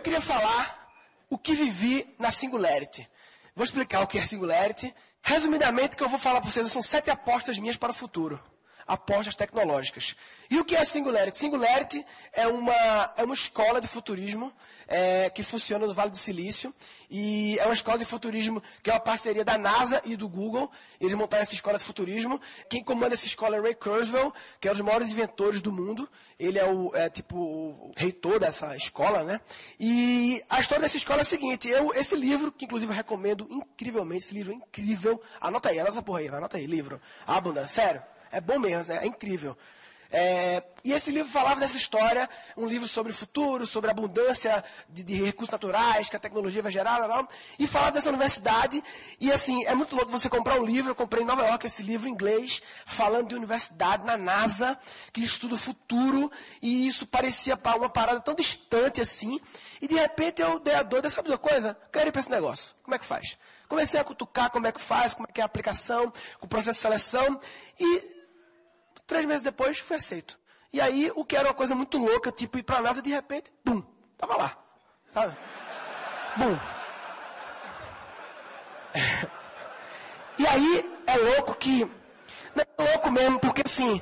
Eu 0.00 0.02
queria 0.02 0.20
falar 0.22 0.90
o 1.28 1.36
que 1.36 1.52
vivi 1.52 2.16
na 2.18 2.30
Singularity. 2.30 3.06
Vou 3.54 3.62
explicar 3.62 4.00
o 4.00 4.06
que 4.06 4.16
é 4.16 4.24
Singularity. 4.24 4.94
Resumidamente, 5.20 5.92
o 5.92 5.98
que 5.98 6.02
eu 6.02 6.08
vou 6.08 6.18
falar 6.18 6.40
para 6.40 6.48
vocês 6.48 6.72
são 6.72 6.82
sete 6.82 7.10
apostas 7.10 7.58
minhas 7.58 7.76
para 7.76 7.90
o 7.90 7.94
futuro 7.94 8.42
apostas 8.90 9.36
tecnológicas. 9.36 10.16
E 10.50 10.58
o 10.58 10.64
que 10.64 10.74
é 10.74 10.84
Singularity? 10.84 11.38
Singularity 11.38 12.04
é 12.32 12.48
uma, 12.48 13.14
é 13.16 13.22
uma 13.22 13.34
escola 13.34 13.80
de 13.80 13.86
futurismo 13.86 14.52
é, 14.88 15.30
que 15.30 15.44
funciona 15.44 15.86
no 15.86 15.92
Vale 15.92 16.10
do 16.10 16.16
Silício. 16.16 16.74
E 17.08 17.56
é 17.60 17.64
uma 17.64 17.72
escola 17.72 17.98
de 17.98 18.04
futurismo 18.04 18.60
que 18.82 18.90
é 18.90 18.92
uma 18.92 18.98
parceria 18.98 19.44
da 19.44 19.56
NASA 19.56 20.02
e 20.04 20.16
do 20.16 20.28
Google. 20.28 20.68
Eles 21.00 21.14
montaram 21.14 21.42
essa 21.42 21.54
escola 21.54 21.78
de 21.78 21.84
futurismo. 21.84 22.40
Quem 22.68 22.82
comanda 22.82 23.14
essa 23.14 23.26
escola 23.26 23.56
é 23.56 23.60
Ray 23.60 23.76
Kurzweil, 23.76 24.34
que 24.60 24.66
é 24.66 24.72
um 24.72 24.74
dos 24.74 24.82
maiores 24.82 25.10
inventores 25.10 25.60
do 25.60 25.70
mundo. 25.70 26.08
Ele 26.36 26.58
é 26.58 26.64
o 26.64 26.90
é, 26.94 27.08
tipo 27.08 27.36
o 27.36 27.92
reitor 27.96 28.40
dessa 28.40 28.76
escola, 28.76 29.22
né? 29.22 29.40
E 29.78 30.42
a 30.50 30.58
história 30.60 30.82
dessa 30.82 30.96
escola 30.96 31.20
é 31.20 31.22
a 31.22 31.24
seguinte: 31.24 31.68
eu, 31.68 31.94
esse 31.94 32.16
livro, 32.16 32.50
que 32.50 32.64
inclusive 32.64 32.90
eu 32.90 32.96
recomendo 32.96 33.46
incrivelmente, 33.48 34.24
esse 34.24 34.34
livro 34.34 34.52
é 34.52 34.56
incrível. 34.56 35.20
Anota 35.40 35.68
aí, 35.68 35.78
anota 35.78 36.02
porra 36.02 36.18
aí, 36.18 36.28
anota 36.28 36.56
aí, 36.56 36.66
livro. 36.66 37.00
Abunda, 37.24 37.68
sério. 37.68 38.02
É 38.32 38.40
bom 38.40 38.58
mesmo, 38.58 38.92
né? 38.92 39.00
é 39.02 39.06
incrível. 39.06 39.56
É, 40.12 40.64
e 40.82 40.92
esse 40.92 41.10
livro 41.12 41.30
falava 41.30 41.60
dessa 41.60 41.76
história, 41.76 42.28
um 42.56 42.66
livro 42.66 42.88
sobre 42.88 43.12
o 43.12 43.14
futuro, 43.14 43.64
sobre 43.64 43.90
a 43.90 43.92
abundância 43.92 44.64
de, 44.88 45.04
de 45.04 45.22
recursos 45.22 45.52
naturais 45.52 46.08
que 46.08 46.16
a 46.16 46.18
tecnologia 46.18 46.62
vai 46.62 46.72
gerar, 46.72 47.06
não, 47.06 47.28
e 47.58 47.66
falava 47.66 47.92
dessa 47.92 48.08
universidade. 48.08 48.82
E 49.20 49.30
assim, 49.30 49.64
é 49.66 49.74
muito 49.74 49.94
louco 49.94 50.10
você 50.10 50.28
comprar 50.28 50.60
um 50.60 50.64
livro. 50.64 50.90
Eu 50.90 50.96
comprei 50.96 51.22
em 51.22 51.26
Nova 51.26 51.46
York 51.46 51.64
esse 51.64 51.82
livro 51.84 52.08
em 52.08 52.12
inglês, 52.12 52.60
falando 52.84 53.28
de 53.28 53.36
universidade 53.36 54.04
na 54.04 54.16
NASA, 54.16 54.76
que 55.12 55.22
estuda 55.22 55.54
o 55.54 55.58
futuro, 55.58 56.30
e 56.60 56.88
isso 56.88 57.06
parecia 57.06 57.56
uma 57.76 57.88
parada 57.88 58.20
tão 58.20 58.34
distante 58.34 59.00
assim. 59.00 59.40
E 59.80 59.86
de 59.86 59.94
repente 59.94 60.42
eu 60.42 60.58
dei 60.58 60.74
a 60.74 60.82
doida, 60.82 61.08
sabe 61.08 61.28
uma 61.28 61.38
coisa? 61.38 61.76
Quero 61.92 62.08
ir 62.08 62.12
para 62.12 62.20
esse 62.20 62.30
negócio. 62.30 62.74
Como 62.82 62.96
é 62.96 62.98
que 62.98 63.04
faz? 63.04 63.38
Comecei 63.68 64.00
a 64.00 64.04
cutucar 64.04 64.50
como 64.50 64.66
é 64.66 64.72
que 64.72 64.80
faz, 64.80 65.14
como 65.14 65.28
é 65.28 65.32
que 65.32 65.40
é 65.40 65.44
a 65.44 65.46
aplicação, 65.46 66.12
o 66.40 66.48
processo 66.48 66.78
de 66.78 66.82
seleção, 66.82 67.38
e 67.78 68.19
Três 69.10 69.26
meses 69.26 69.42
depois, 69.42 69.76
fui 69.80 69.96
aceito. 69.96 70.38
E 70.72 70.80
aí, 70.80 71.10
o 71.16 71.24
que 71.24 71.34
era 71.34 71.48
uma 71.48 71.54
coisa 71.54 71.74
muito 71.74 71.98
louca, 71.98 72.30
tipo 72.30 72.58
ir 72.58 72.62
para 72.62 72.76
a 72.76 72.80
NASA, 72.80 73.02
de 73.02 73.10
repente, 73.10 73.52
bum, 73.64 73.82
tava 74.16 74.36
lá. 74.36 74.56
Sabe? 75.12 75.36
Bum. 76.36 76.56
E 80.38 80.46
aí, 80.46 80.90
é 81.06 81.16
louco 81.16 81.54
que. 81.56 81.84
Não 82.54 82.64
é 82.64 82.90
louco 82.92 83.10
mesmo, 83.10 83.38
porque 83.40 83.62
assim, 83.66 84.00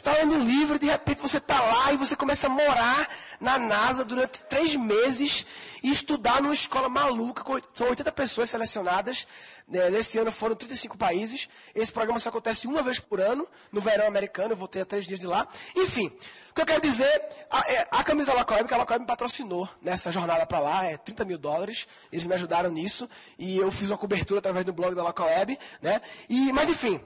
está 0.00 0.12
lendo 0.14 0.34
um 0.34 0.44
livro 0.44 0.76
e 0.76 0.78
de 0.78 0.86
repente 0.86 1.20
você 1.20 1.36
está 1.36 1.60
lá 1.60 1.92
e 1.92 1.96
você 1.96 2.16
começa 2.16 2.46
a 2.46 2.50
morar 2.50 3.08
na 3.38 3.58
NASA 3.58 4.04
durante 4.04 4.40
três 4.42 4.74
meses 4.74 5.46
e 5.82 5.90
estudar 5.90 6.42
numa 6.42 6.54
escola 6.54 6.88
maluca. 6.88 7.44
São 7.72 7.88
80 7.88 8.10
pessoas 8.12 8.50
selecionadas. 8.50 9.26
Né, 9.68 9.88
nesse 9.90 10.18
ano 10.18 10.32
foram 10.32 10.56
35 10.56 10.98
países. 10.98 11.48
Esse 11.74 11.92
programa 11.92 12.18
só 12.18 12.30
acontece 12.30 12.66
uma 12.66 12.82
vez 12.82 12.98
por 12.98 13.20
ano, 13.20 13.46
no 13.70 13.80
verão 13.80 14.06
americano. 14.06 14.52
Eu 14.52 14.56
voltei 14.56 14.82
a 14.82 14.84
três 14.84 15.06
dias 15.06 15.20
de 15.20 15.26
lá. 15.26 15.46
Enfim, 15.76 16.06
o 16.50 16.54
que 16.54 16.62
eu 16.62 16.66
quero 16.66 16.80
dizer, 16.80 17.22
a, 17.50 17.70
é, 17.70 17.88
a 17.90 18.02
camisa 18.02 18.32
Lacoeb, 18.32 18.66
que 18.66 18.74
a 18.74 18.78
Lacoeb 18.78 19.00
me 19.00 19.06
patrocinou 19.06 19.68
nessa 19.80 20.10
jornada 20.10 20.44
para 20.46 20.58
lá, 20.58 20.84
é 20.84 20.96
30 20.96 21.24
mil 21.24 21.38
dólares. 21.38 21.86
Eles 22.10 22.26
me 22.26 22.34
ajudaram 22.34 22.70
nisso. 22.70 23.08
E 23.38 23.58
eu 23.58 23.70
fiz 23.70 23.88
uma 23.90 23.98
cobertura 23.98 24.40
através 24.40 24.64
do 24.64 24.72
blog 24.72 24.94
da 24.94 25.04
Lacoeb. 25.04 25.58
Né? 25.80 26.00
E, 26.28 26.52
mas 26.52 26.68
enfim, 26.68 27.00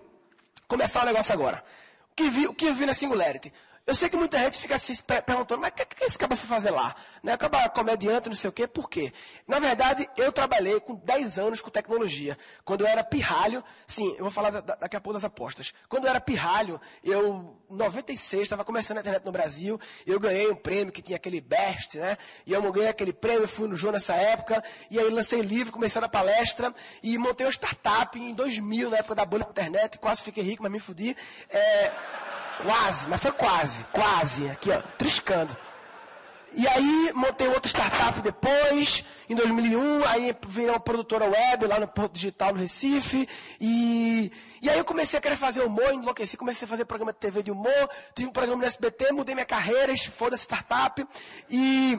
começar 0.66 1.02
o 1.02 1.06
negócio 1.06 1.32
agora. 1.34 1.62
Que, 2.16 2.30
vi, 2.30 2.52
que 2.54 2.66
eu 2.66 2.74
vi 2.74 2.86
na 2.86 2.94
Singularity? 2.94 3.52
Eu 3.86 3.94
sei 3.94 4.08
que 4.08 4.16
muita 4.16 4.38
gente 4.38 4.58
fica 4.58 4.78
se 4.78 5.02
perguntando, 5.02 5.60
mas 5.60 5.70
o 5.70 5.74
que, 5.74 5.84
que 5.84 6.04
esse 6.04 6.18
cara 6.18 6.34
foi 6.34 6.48
fazer 6.48 6.70
lá? 6.70 6.96
Né? 7.22 7.34
Acaba 7.34 7.68
comediante, 7.68 8.30
não 8.30 8.36
sei 8.36 8.48
o 8.48 8.52
quê, 8.52 8.66
por 8.66 8.88
quê? 8.88 9.12
Na 9.46 9.58
verdade, 9.58 10.08
eu 10.16 10.32
trabalhei 10.32 10.80
com 10.80 10.94
10 10.94 11.38
anos 11.38 11.60
com 11.60 11.68
tecnologia. 11.68 12.38
Quando 12.64 12.80
eu 12.80 12.86
era 12.86 13.05
pirralho, 13.05 13.62
sim, 13.86 14.14
eu 14.16 14.24
vou 14.24 14.30
falar 14.30 14.62
daqui 14.62 14.96
a 14.96 15.00
pouco 15.00 15.12
das 15.12 15.24
apostas. 15.24 15.74
Quando 15.86 16.05
eu 16.05 16.10
era 16.10 16.18
pirralho, 16.18 16.80
eu, 17.02 17.58
em 17.70 17.77
96, 17.77 18.45
estava 18.45 18.64
começando 18.64 18.96
a 18.96 19.00
internet 19.00 19.22
no 19.22 19.33
Brasil, 19.33 19.78
eu 20.06 20.18
ganhei 20.18 20.51
um 20.51 20.56
prêmio 20.56 20.90
que 20.90 21.02
tinha 21.02 21.16
aquele 21.16 21.42
Best, 21.42 21.98
né? 21.98 22.16
E 22.46 22.55
eu 22.55 22.72
ganhei 22.72 22.89
aquele 22.89 23.12
prêmio, 23.12 23.46
fui 23.46 23.68
no 23.68 23.77
João 23.77 23.92
nessa 23.92 24.14
época, 24.14 24.64
e 24.90 24.98
aí 24.98 25.11
lancei 25.11 25.42
livro, 25.42 25.70
comecei 25.70 26.01
na 26.01 26.08
palestra, 26.08 26.72
e 27.02 27.18
montei 27.18 27.46
uma 27.46 27.52
startup 27.52 28.18
em 28.18 28.33
2000, 28.33 28.89
na 28.89 28.96
época 28.96 29.14
da 29.14 29.27
bolha 29.27 29.45
da 29.45 29.51
internet, 29.51 29.98
quase 29.98 30.22
fiquei 30.22 30.42
rico, 30.42 30.62
mas 30.62 30.72
me 30.72 30.78
fudi. 30.78 31.14
É... 31.51 32.43
Quase, 32.62 33.08
mas 33.08 33.20
foi 33.20 33.32
quase, 33.32 33.84
quase. 33.92 34.48
Aqui, 34.48 34.70
ó, 34.70 34.80
triscando. 34.96 35.56
E 36.56 36.68
aí 36.68 37.12
montei 37.14 37.48
outra 37.48 37.68
startup 37.68 38.20
depois, 38.20 39.04
em 39.28 39.34
2001, 39.34 40.04
aí 40.04 40.36
virei 40.46 40.70
uma 40.70 40.78
produtora 40.78 41.24
web 41.24 41.66
lá 41.66 41.80
no 41.80 41.88
Porto 41.88 42.12
Digital 42.12 42.52
no 42.52 42.60
Recife. 42.60 43.28
E, 43.60 44.30
e 44.62 44.70
aí 44.70 44.78
eu 44.78 44.84
comecei 44.84 45.18
a 45.18 45.22
querer 45.22 45.36
fazer 45.36 45.62
humor, 45.62 45.92
enlouqueci, 45.92 46.36
comecei 46.36 46.64
a 46.64 46.68
fazer 46.68 46.84
programa 46.84 47.12
de 47.12 47.18
TV 47.18 47.42
de 47.42 47.50
humor, 47.50 47.90
tive 48.14 48.28
um 48.28 48.32
programa 48.32 48.62
no 48.62 48.66
SBT, 48.66 49.10
mudei 49.10 49.34
minha 49.34 49.44
carreira, 49.44 49.92
foda 50.12 50.36
startup. 50.36 51.04
E 51.50 51.98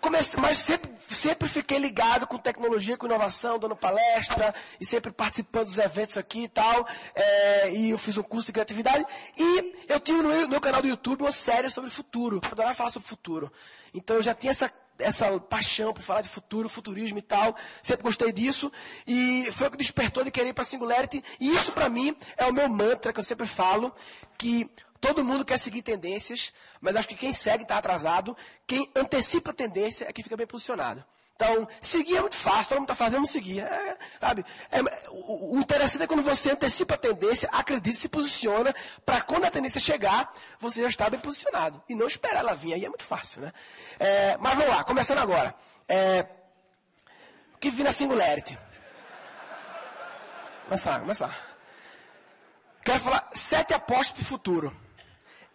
comecei, 0.00 0.40
mas 0.40 0.58
sempre, 0.58 0.90
sempre 1.10 1.48
fiquei 1.48 1.78
ligado 1.78 2.26
com 2.26 2.38
tecnologia, 2.38 2.96
com 2.96 3.06
inovação, 3.06 3.58
dando 3.58 3.76
palestra 3.76 4.54
e 4.80 4.86
sempre 4.86 5.10
participando 5.10 5.66
dos 5.66 5.78
eventos 5.78 6.16
aqui 6.16 6.44
e 6.44 6.48
tal. 6.48 6.86
É, 7.14 7.70
e 7.72 7.90
eu 7.90 7.98
fiz 7.98 8.16
um 8.16 8.22
curso 8.22 8.46
de 8.46 8.52
criatividade. 8.52 9.04
E 9.36 9.74
eu 9.88 10.00
tinha 10.00 10.22
no 10.22 10.48
meu 10.48 10.60
canal 10.60 10.82
do 10.82 10.88
YouTube 10.88 11.22
uma 11.22 11.32
série 11.32 11.70
sobre 11.70 11.90
futuro. 11.90 12.40
Eu 12.42 12.52
adorava 12.52 12.74
falar 12.74 12.90
sobre 12.90 13.08
futuro. 13.08 13.52
Então 13.92 14.16
eu 14.16 14.22
já 14.22 14.34
tinha 14.34 14.50
essa 14.50 14.72
essa 14.98 15.38
paixão 15.40 15.92
por 15.92 16.02
falar 16.02 16.22
de 16.22 16.28
futuro, 16.28 16.68
futurismo 16.68 17.18
e 17.18 17.22
tal. 17.22 17.54
Sempre 17.82 18.04
gostei 18.04 18.32
disso. 18.32 18.72
E 19.06 19.48
foi 19.52 19.68
o 19.68 19.70
que 19.70 19.76
despertou 19.76 20.24
de 20.24 20.30
querer 20.30 20.50
ir 20.50 20.54
para 20.54 20.64
Singularity. 20.64 21.22
E 21.38 21.50
isso, 21.50 21.72
para 21.72 21.88
mim, 21.88 22.16
é 22.36 22.46
o 22.46 22.52
meu 22.52 22.68
mantra 22.68 23.12
que 23.12 23.20
eu 23.20 23.24
sempre 23.24 23.46
falo, 23.46 23.94
que 24.38 24.70
Todo 25.00 25.24
mundo 25.24 25.44
quer 25.44 25.58
seguir 25.58 25.82
tendências, 25.82 26.52
mas 26.80 26.96
acho 26.96 27.08
que 27.08 27.14
quem 27.14 27.32
segue 27.32 27.62
está 27.62 27.78
atrasado. 27.78 28.36
Quem 28.66 28.90
antecipa 28.94 29.50
a 29.50 29.54
tendência 29.54 30.06
é 30.08 30.12
que 30.12 30.22
fica 30.22 30.36
bem 30.36 30.46
posicionado. 30.46 31.04
Então, 31.36 31.68
seguir 31.82 32.16
é 32.16 32.20
muito 32.22 32.36
fácil, 32.36 32.70
todo 32.70 32.78
mundo 32.78 32.90
está 32.90 32.94
fazendo, 32.94 33.16
vamos 33.16 33.30
seguir. 33.30 33.60
É, 33.60 33.98
sabe? 34.18 34.44
É, 34.70 34.80
o, 35.10 35.56
o, 35.56 35.60
interessante 35.60 36.02
é 36.02 36.06
quando 36.06 36.22
você 36.22 36.50
antecipa 36.50 36.94
a 36.94 36.98
tendência, 36.98 37.46
acredita, 37.52 37.96
se 37.96 38.08
posiciona, 38.08 38.74
para 39.04 39.20
quando 39.20 39.44
a 39.44 39.50
tendência 39.50 39.78
chegar, 39.78 40.32
você 40.58 40.80
já 40.80 40.88
está 40.88 41.10
bem 41.10 41.20
posicionado. 41.20 41.82
E 41.90 41.94
não 41.94 42.06
esperar 42.06 42.40
ela 42.40 42.54
vir, 42.54 42.72
aí 42.72 42.86
é 42.86 42.88
muito 42.88 43.04
fácil. 43.04 43.42
Né? 43.42 43.52
É, 44.00 44.38
mas 44.38 44.54
vamos 44.54 44.74
lá, 44.74 44.82
começando 44.82 45.18
agora. 45.18 45.54
É, 45.86 46.26
o 47.54 47.58
que 47.58 47.70
vi 47.70 47.82
na 47.82 47.92
Singularity? 47.92 48.58
Começar, 50.64 51.00
começar. 51.00 51.58
Quero 52.82 53.00
falar 53.00 53.28
sete 53.34 53.74
apostas 53.74 54.12
para 54.12 54.22
o 54.22 54.24
futuro. 54.24 54.85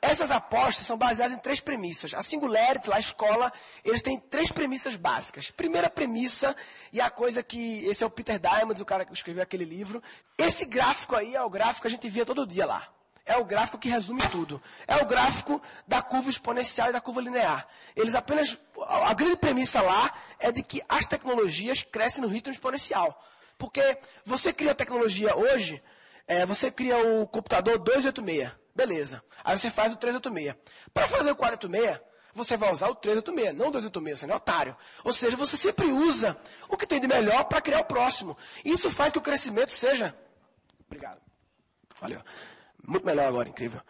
Essas 0.01 0.31
apostas 0.31 0.87
são 0.87 0.97
baseadas 0.97 1.37
em 1.37 1.39
três 1.39 1.59
premissas. 1.59 2.15
A 2.15 2.23
Singularity, 2.23 2.89
lá 2.89 2.95
a 2.95 2.99
escola, 2.99 3.53
eles 3.85 4.01
têm 4.01 4.19
três 4.19 4.51
premissas 4.51 4.95
básicas. 4.95 5.51
Primeira 5.51 5.91
premissa, 5.91 6.55
e 6.91 6.99
a 6.99 7.09
coisa 7.09 7.43
que. 7.43 7.85
Esse 7.85 8.03
é 8.03 8.07
o 8.07 8.09
Peter 8.09 8.39
Diamond, 8.39 8.81
o 8.81 8.85
cara 8.85 9.05
que 9.05 9.13
escreveu 9.13 9.43
aquele 9.43 9.63
livro. 9.63 10.01
Esse 10.35 10.65
gráfico 10.65 11.15
aí 11.15 11.35
é 11.35 11.41
o 11.43 11.49
gráfico 11.49 11.81
que 11.81 11.87
a 11.87 11.91
gente 11.91 12.09
via 12.09 12.25
todo 12.25 12.47
dia 12.47 12.65
lá. 12.65 12.87
É 13.23 13.37
o 13.37 13.45
gráfico 13.45 13.77
que 13.77 13.89
resume 13.89 14.21
tudo. 14.31 14.59
É 14.87 14.95
o 14.95 15.05
gráfico 15.05 15.61
da 15.87 16.01
curva 16.01 16.31
exponencial 16.31 16.89
e 16.89 16.93
da 16.93 16.99
curva 16.99 17.21
linear. 17.21 17.67
Eles 17.95 18.15
apenas. 18.15 18.57
A 19.05 19.13
grande 19.13 19.37
premissa 19.37 19.83
lá 19.83 20.11
é 20.39 20.51
de 20.51 20.63
que 20.63 20.81
as 20.89 21.05
tecnologias 21.05 21.83
crescem 21.83 22.23
no 22.23 22.27
ritmo 22.27 22.51
exponencial. 22.51 23.23
Porque 23.55 23.99
você 24.25 24.51
cria 24.51 24.73
tecnologia 24.73 25.35
hoje, 25.37 25.79
é, 26.27 26.43
você 26.43 26.71
cria 26.71 26.97
o 26.97 27.27
computador 27.27 27.77
286. 27.77 28.60
Beleza. 28.75 29.23
Aí 29.43 29.57
você 29.57 29.69
faz 29.69 29.91
o 29.91 29.95
386. 29.95 30.55
Para 30.93 31.07
fazer 31.07 31.31
o 31.31 31.35
486, 31.35 31.99
você 32.33 32.55
vai 32.55 32.71
usar 32.71 32.87
o 32.87 32.95
386, 32.95 33.57
não 33.57 33.67
o 33.67 33.71
286, 33.71 34.19
você 34.19 34.27
não 34.27 34.35
é 34.35 34.37
otário. 34.37 34.77
Ou 35.03 35.11
seja, 35.11 35.35
você 35.35 35.57
sempre 35.57 35.87
usa 35.87 36.37
o 36.69 36.77
que 36.77 36.87
tem 36.87 36.99
de 36.99 37.07
melhor 37.07 37.43
para 37.45 37.61
criar 37.61 37.81
o 37.81 37.85
próximo. 37.85 38.37
Isso 38.63 38.89
faz 38.89 39.11
que 39.11 39.17
o 39.17 39.21
crescimento 39.21 39.71
seja. 39.71 40.15
Obrigado. 40.85 41.21
Valeu. 41.99 42.21
Muito 42.85 43.05
melhor 43.05 43.27
agora, 43.27 43.49
incrível. 43.49 43.81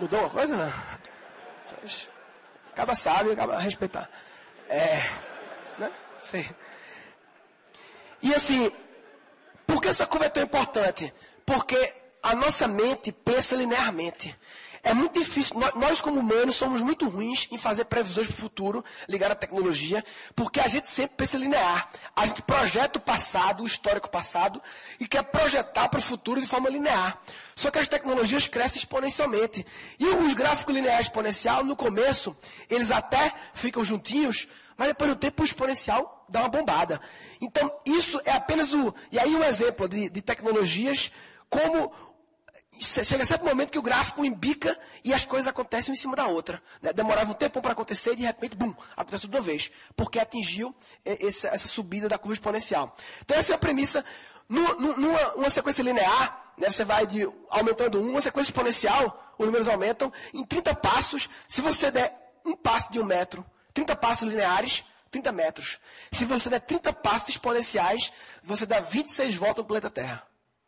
Mudou 0.00 0.20
uma 0.20 0.30
coisa? 0.30 0.56
Não? 0.56 0.72
Acaba 2.72 2.94
sabe, 2.94 3.30
acaba 3.30 3.58
respeitar. 3.58 4.10
É. 4.68 4.98
Né? 5.78 5.92
Sei. 6.20 6.48
E 8.22 8.34
assim, 8.34 8.72
por 9.66 9.80
que 9.80 9.88
essa 9.88 10.06
curva 10.06 10.26
é 10.26 10.28
tão 10.30 10.42
importante? 10.42 11.12
Porque 11.44 11.94
a 12.26 12.34
nossa 12.34 12.66
mente 12.66 13.12
pensa 13.12 13.54
linearmente. 13.54 14.34
É 14.82 14.92
muito 14.92 15.20
difícil, 15.20 15.54
nós 15.76 16.00
como 16.00 16.18
humanos 16.18 16.56
somos 16.56 16.80
muito 16.82 17.08
ruins 17.08 17.46
em 17.52 17.58
fazer 17.58 17.84
previsões 17.84 18.26
para 18.26 18.34
o 18.34 18.36
futuro 18.36 18.84
ligadas 19.08 19.36
à 19.36 19.38
tecnologia, 19.38 20.04
porque 20.34 20.58
a 20.58 20.66
gente 20.66 20.88
sempre 20.88 21.16
pensa 21.16 21.38
linear. 21.38 21.88
A 22.16 22.26
gente 22.26 22.42
projeta 22.42 22.98
o 22.98 23.02
passado, 23.02 23.62
o 23.62 23.66
histórico 23.66 24.10
passado, 24.10 24.60
e 24.98 25.06
quer 25.06 25.22
projetar 25.22 25.88
para 25.88 26.00
o 26.00 26.02
futuro 26.02 26.40
de 26.40 26.48
forma 26.48 26.68
linear. 26.68 27.16
Só 27.54 27.70
que 27.70 27.78
as 27.78 27.86
tecnologias 27.86 28.48
crescem 28.48 28.78
exponencialmente. 28.78 29.64
E 29.96 30.04
os 30.06 30.34
gráficos 30.34 30.74
lineares 30.74 31.06
exponencial, 31.06 31.64
no 31.64 31.76
começo, 31.76 32.36
eles 32.68 32.90
até 32.90 33.32
ficam 33.54 33.84
juntinhos, 33.84 34.48
mas 34.76 34.88
depois 34.88 35.10
do 35.10 35.16
tempo 35.16 35.42
o 35.42 35.44
exponencial 35.44 36.24
dá 36.28 36.40
uma 36.40 36.48
bombada. 36.48 37.00
Então, 37.40 37.72
isso 37.84 38.20
é 38.24 38.32
apenas 38.32 38.72
o. 38.72 38.92
E 39.12 39.18
aí, 39.18 39.34
um 39.34 39.44
exemplo 39.44 39.88
de, 39.88 40.10
de 40.10 40.22
tecnologias 40.22 41.12
como 41.48 41.92
chega 42.80 43.24
sempre 43.24 43.46
um 43.46 43.50
momento 43.50 43.70
que 43.70 43.78
o 43.78 43.82
gráfico 43.82 44.24
embica 44.24 44.78
e 45.04 45.12
as 45.14 45.24
coisas 45.24 45.48
acontecem 45.48 45.92
em 45.92 45.96
cima 45.96 46.16
da 46.16 46.26
outra. 46.26 46.62
Né? 46.80 46.92
Demorava 46.92 47.30
um 47.30 47.34
tempo 47.34 47.60
para 47.60 47.72
acontecer 47.72 48.12
e 48.12 48.16
de 48.16 48.22
repente, 48.22 48.56
bum, 48.56 48.74
acontece 48.96 49.22
tudo 49.22 49.32
de 49.32 49.36
uma 49.38 49.42
vez. 49.42 49.70
Porque 49.96 50.18
atingiu 50.18 50.74
essa, 51.04 51.48
essa, 51.48 51.68
subida 51.68 52.08
da 52.08 52.18
curva 52.18 52.34
exponencial. 52.34 52.94
Então 53.24 53.36
essa 53.36 53.52
é 53.52 53.56
a 53.56 53.58
premissa. 53.58 54.04
numa 54.48 55.34
uma 55.34 55.50
sequência 55.50 55.82
linear, 55.82 56.52
né, 56.56 56.70
você 56.70 56.84
vai 56.84 57.06
de 57.06 57.28
aumentando 57.50 58.00
um, 58.00 58.10
uma 58.10 58.20
sequência 58.20 58.50
exponencial, 58.50 59.34
os 59.38 59.46
números 59.46 59.68
aumentam. 59.68 60.12
Em 60.32 60.44
30 60.44 60.74
passos, 60.74 61.28
se 61.48 61.60
você 61.60 61.90
der 61.90 62.14
um 62.44 62.56
passo 62.56 62.90
de 62.90 63.00
um 63.00 63.04
metro, 63.04 63.44
30 63.74 63.96
passos 63.96 64.28
lineares, 64.28 64.84
30 65.10 65.32
metros. 65.32 65.78
Se 66.10 66.24
você 66.24 66.48
der 66.50 66.60
30 66.60 66.92
passos 66.92 67.30
exponenciais, 67.30 68.12
você 68.42 68.66
dá 68.66 68.80
26 68.80 69.34
voltas 69.34 69.58
no 69.58 69.64
planeta 69.64 69.90
Terra. 69.90 70.26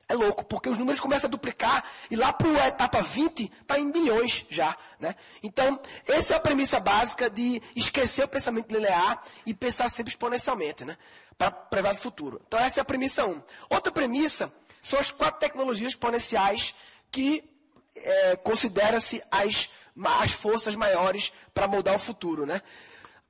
É 0.09 0.15
louco, 0.15 0.43
porque 0.45 0.71
os 0.71 0.79
números 0.79 1.01
começam 1.01 1.29
a 1.29 1.31
duplicar 1.31 1.85
e 2.11 2.17
lá 2.17 2.33
para 2.33 2.65
a 2.65 2.69
etapa 2.69 3.03
20 3.03 3.53
está 3.61 3.79
em 3.79 3.91
bilhões 3.91 4.47
já. 4.49 4.75
Né? 4.99 5.15
Então, 5.43 5.79
essa 6.07 6.33
é 6.33 6.37
a 6.39 6.41
premissa 6.41 6.81
básica 6.81 7.29
de 7.29 7.63
esquecer 7.77 8.25
o 8.25 8.29
pensamento 8.29 8.75
linear 8.75 9.23
e 9.45 9.53
pensar 9.53 9.91
sempre 9.91 10.11
exponencialmente, 10.11 10.83
né? 10.83 10.97
para 11.37 11.51
prever 11.51 11.93
o 11.93 11.95
futuro. 11.95 12.41
Então, 12.47 12.59
essa 12.59 12.81
é 12.81 12.83
a 12.83 12.85
premissa 12.85 13.27
1. 13.27 13.43
Outra 13.69 13.93
premissa 13.93 14.51
são 14.81 14.99
as 14.99 15.11
quatro 15.11 15.41
tecnologias 15.41 15.93
exponenciais 15.93 16.75
que 17.11 17.45
é, 17.95 18.37
considera-se 18.37 19.23
as, 19.31 19.69
as 20.21 20.33
forças 20.33 20.75
maiores 20.75 21.33
para 21.53 21.69
mudar 21.69 21.95
o 21.95 21.99
futuro. 21.99 22.47
Né? 22.47 22.63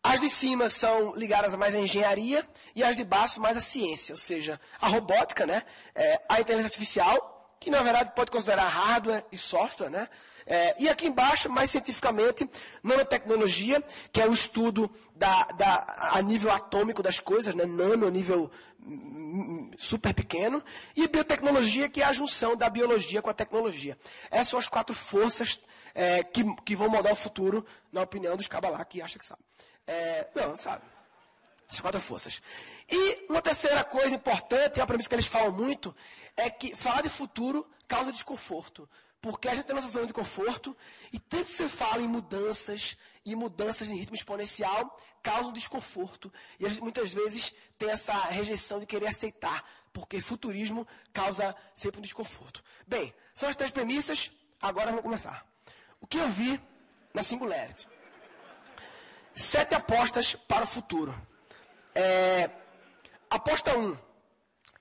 As 0.02 0.20
de 0.20 0.28
cima 0.28 0.68
são 0.68 1.14
ligadas 1.14 1.54
mais 1.54 1.74
à 1.74 1.78
engenharia 1.78 2.46
e 2.74 2.82
as 2.82 2.96
de 2.96 3.04
baixo 3.04 3.40
mais 3.40 3.56
à 3.56 3.60
ciência, 3.60 4.14
ou 4.14 4.18
seja, 4.18 4.60
a 4.80 4.88
robótica, 4.88 5.46
né? 5.46 5.62
É, 5.94 6.20
a 6.28 6.40
inteligência 6.40 6.68
artificial, 6.68 7.56
que 7.58 7.70
na 7.70 7.82
verdade 7.82 8.12
pode 8.14 8.30
considerar 8.30 8.68
hardware 8.68 9.24
e 9.32 9.36
software, 9.36 9.90
né? 9.90 10.08
É, 10.50 10.74
e 10.78 10.88
aqui 10.88 11.06
embaixo, 11.06 11.50
mais 11.50 11.70
cientificamente, 11.70 12.48
nanotecnologia, 12.82 13.84
que 14.10 14.18
é 14.18 14.26
o 14.26 14.32
estudo 14.32 14.90
da, 15.14 15.42
da, 15.44 16.10
a 16.14 16.22
nível 16.22 16.50
atômico 16.50 17.02
das 17.02 17.20
coisas, 17.20 17.54
né? 17.54 17.66
nano 17.66 18.06
a 18.06 18.10
nível 18.10 18.50
hum, 18.80 19.70
super 19.76 20.14
pequeno, 20.14 20.64
e 20.96 21.06
biotecnologia, 21.06 21.86
que 21.86 22.00
é 22.00 22.06
a 22.06 22.14
junção 22.14 22.56
da 22.56 22.70
biologia 22.70 23.20
com 23.20 23.28
a 23.28 23.34
tecnologia. 23.34 23.98
Essas 24.30 24.48
são 24.48 24.58
as 24.58 24.68
quatro 24.68 24.94
forças 24.94 25.60
é, 25.94 26.22
que, 26.22 26.42
que 26.64 26.74
vão 26.74 26.88
mudar 26.88 27.12
o 27.12 27.16
futuro, 27.16 27.66
na 27.92 28.00
opinião 28.00 28.34
dos 28.34 28.46
cabalá 28.46 28.82
que 28.86 29.02
acha 29.02 29.18
que 29.18 29.24
sabe. 29.26 29.42
É, 29.88 30.26
não, 30.34 30.54
sabe? 30.54 30.84
As 31.66 31.80
quatro 31.80 31.98
forças. 31.98 32.42
E 32.88 33.26
uma 33.30 33.40
terceira 33.40 33.82
coisa 33.82 34.14
importante, 34.14 34.78
é 34.78 34.82
uma 34.82 34.86
premissa 34.86 35.08
que 35.08 35.14
eles 35.14 35.26
falam 35.26 35.50
muito, 35.50 35.96
é 36.36 36.50
que 36.50 36.76
falar 36.76 37.00
de 37.02 37.08
futuro 37.08 37.66
causa 37.88 38.12
desconforto. 38.12 38.88
Porque 39.20 39.48
a 39.48 39.54
gente 39.54 39.64
tem 39.64 39.74
nossa 39.74 39.88
zona 39.88 40.06
de 40.06 40.12
conforto 40.12 40.76
e 41.10 41.18
sempre 41.18 41.46
que 41.46 41.56
você 41.56 41.68
fala 41.68 42.02
em 42.02 42.06
mudanças 42.06 42.96
e 43.24 43.34
mudanças 43.34 43.90
em 43.90 43.96
ritmo 43.96 44.14
exponencial, 44.14 44.96
causa 45.22 45.48
um 45.48 45.52
desconforto. 45.52 46.32
E 46.60 46.66
a 46.66 46.68
gente 46.68 46.82
muitas 46.82 47.12
vezes 47.12 47.52
tem 47.76 47.90
essa 47.90 48.12
rejeição 48.12 48.78
de 48.78 48.86
querer 48.86 49.08
aceitar, 49.08 49.64
porque 49.92 50.20
futurismo 50.20 50.86
causa 51.12 51.56
sempre 51.74 51.98
um 51.98 52.02
desconforto. 52.02 52.62
Bem, 52.86 53.12
são 53.34 53.48
as 53.48 53.56
três 53.56 53.70
premissas, 53.70 54.30
agora 54.60 54.86
vamos 54.86 55.02
começar. 55.02 55.46
O 56.00 56.06
que 56.06 56.18
eu 56.18 56.28
vi 56.28 56.60
na 57.12 57.22
Singularity? 57.22 57.88
Sete 59.38 59.72
apostas 59.72 60.34
para 60.34 60.64
o 60.64 60.66
futuro. 60.66 61.14
É, 61.94 62.50
aposta 63.30 63.78
1. 63.78 63.80
Um. 63.80 63.96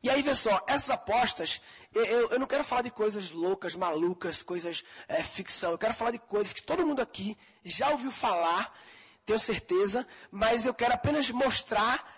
E 0.02 0.10
aí, 0.10 0.24
vê 0.24 0.34
só, 0.34 0.64
essas 0.68 0.90
apostas, 0.90 1.62
eu, 1.94 2.32
eu, 2.32 2.40
não 2.40 2.48
quero 2.48 2.64
falar 2.64 2.82
de 2.82 2.90
coisas 2.90 3.30
loucas, 3.30 3.76
malucas, 3.76 4.42
coisas 4.42 4.84
é, 5.08 5.22
ficção. 5.22 5.70
Eu 5.70 5.78
quero 5.78 5.94
falar 5.94 6.10
de 6.10 6.18
coisas 6.18 6.54
que 6.54 6.64
todo 6.64 6.84
mundo 6.84 7.04
aqui 7.04 7.38
já 7.64 7.92
ouviu 7.92 8.12
falar, 8.12 8.74
tenho 9.28 9.40
certeza, 9.40 10.08
mas 10.32 10.66
eu 10.66 10.74
quero 10.74 10.96
apenas 10.96 11.30
mostrar, 11.30 12.12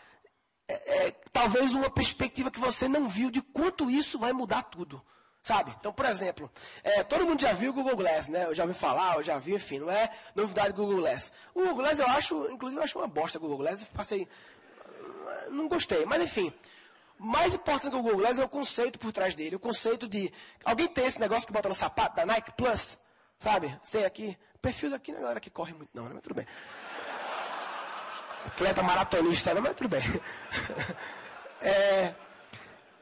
é, 0.66 1.08
é, 1.08 1.12
talvez, 1.34 1.74
uma 1.74 1.90
perspectiva 1.90 2.50
que 2.50 2.60
você 2.60 2.88
não 2.88 3.10
viu 3.10 3.30
de 3.30 3.42
quanto 3.42 3.92
isso 3.92 4.18
vai 4.18 4.32
mudar 4.32 4.64
tudo. 4.64 5.06
Sabe? 5.42 5.74
Então, 5.80 5.94
por 5.94 6.06
exemplo, 6.06 6.52
é, 6.84 7.02
todo 7.04 7.26
mundo 7.26 7.42
já 7.42 7.54
viu 7.54 7.72
o 7.72 7.74
Google 7.74 7.96
Glass, 7.96 8.28
né? 8.28 8.46
Eu 8.46 8.54
já 8.54 8.64
ouvi 8.64 8.76
falar, 8.76 9.16
eu 9.16 9.24
já 9.24 9.40
vi, 9.40 9.56
enfim, 9.56 9.80
não 9.80 9.90
é 9.90 10.10
novidade 10.36 10.74
do 10.74 10.86
Google 10.86 10.98
Glass. 10.98 11.32
O 11.54 11.62
Google 11.62 11.78
Glass 11.78 12.00
eu 12.00 12.08
acho, 12.08 12.52
inclusive 12.52 12.80
eu 12.80 12.84
acho 12.84 13.00
uma 13.00 13.08
bosta 13.08 13.38
o 13.38 13.42
Google 13.42 13.60
Glass, 13.60 13.84
passei. 13.86 14.28
Não 15.50 15.68
gostei, 15.68 16.06
mas 16.06 16.22
enfim. 16.22 16.54
Mais 17.18 17.54
importante 17.54 17.92
que 17.92 17.98
o 17.98 18.02
Google 18.02 18.20
Glass 18.20 18.40
é 18.40 18.44
o 18.44 18.50
conceito 18.50 19.00
por 19.00 19.12
trás 19.12 19.34
dele. 19.34 19.56
O 19.56 19.60
conceito 19.60 20.08
de. 20.08 20.32
Alguém 20.64 20.88
tem 20.88 21.06
esse 21.06 21.20
negócio 21.20 21.48
que 21.48 21.54
bota 21.54 21.70
no 21.70 21.76
sapato 21.76 22.16
da 22.16 22.26
Nike 22.26 22.54
Plus? 22.54 23.00
Sabe? 23.40 23.78
Sei 23.84 24.06
aqui. 24.06 24.38
Perfil 24.62 24.90
daqui 24.90 25.12
não 25.12 25.20
é 25.20 25.22
galera 25.22 25.40
que 25.40 25.50
corre 25.50 25.74
muito, 25.74 25.90
não, 25.94 26.04
né? 26.04 26.12
Mas 26.14 26.24
tudo 26.24 26.36
bem. 26.36 26.46
Atleta 28.46 28.84
maratonista, 28.84 29.54
não, 29.54 29.62
mas 29.62 29.74
tudo 29.74 29.90
bem. 29.90 30.02
é. 31.62 32.14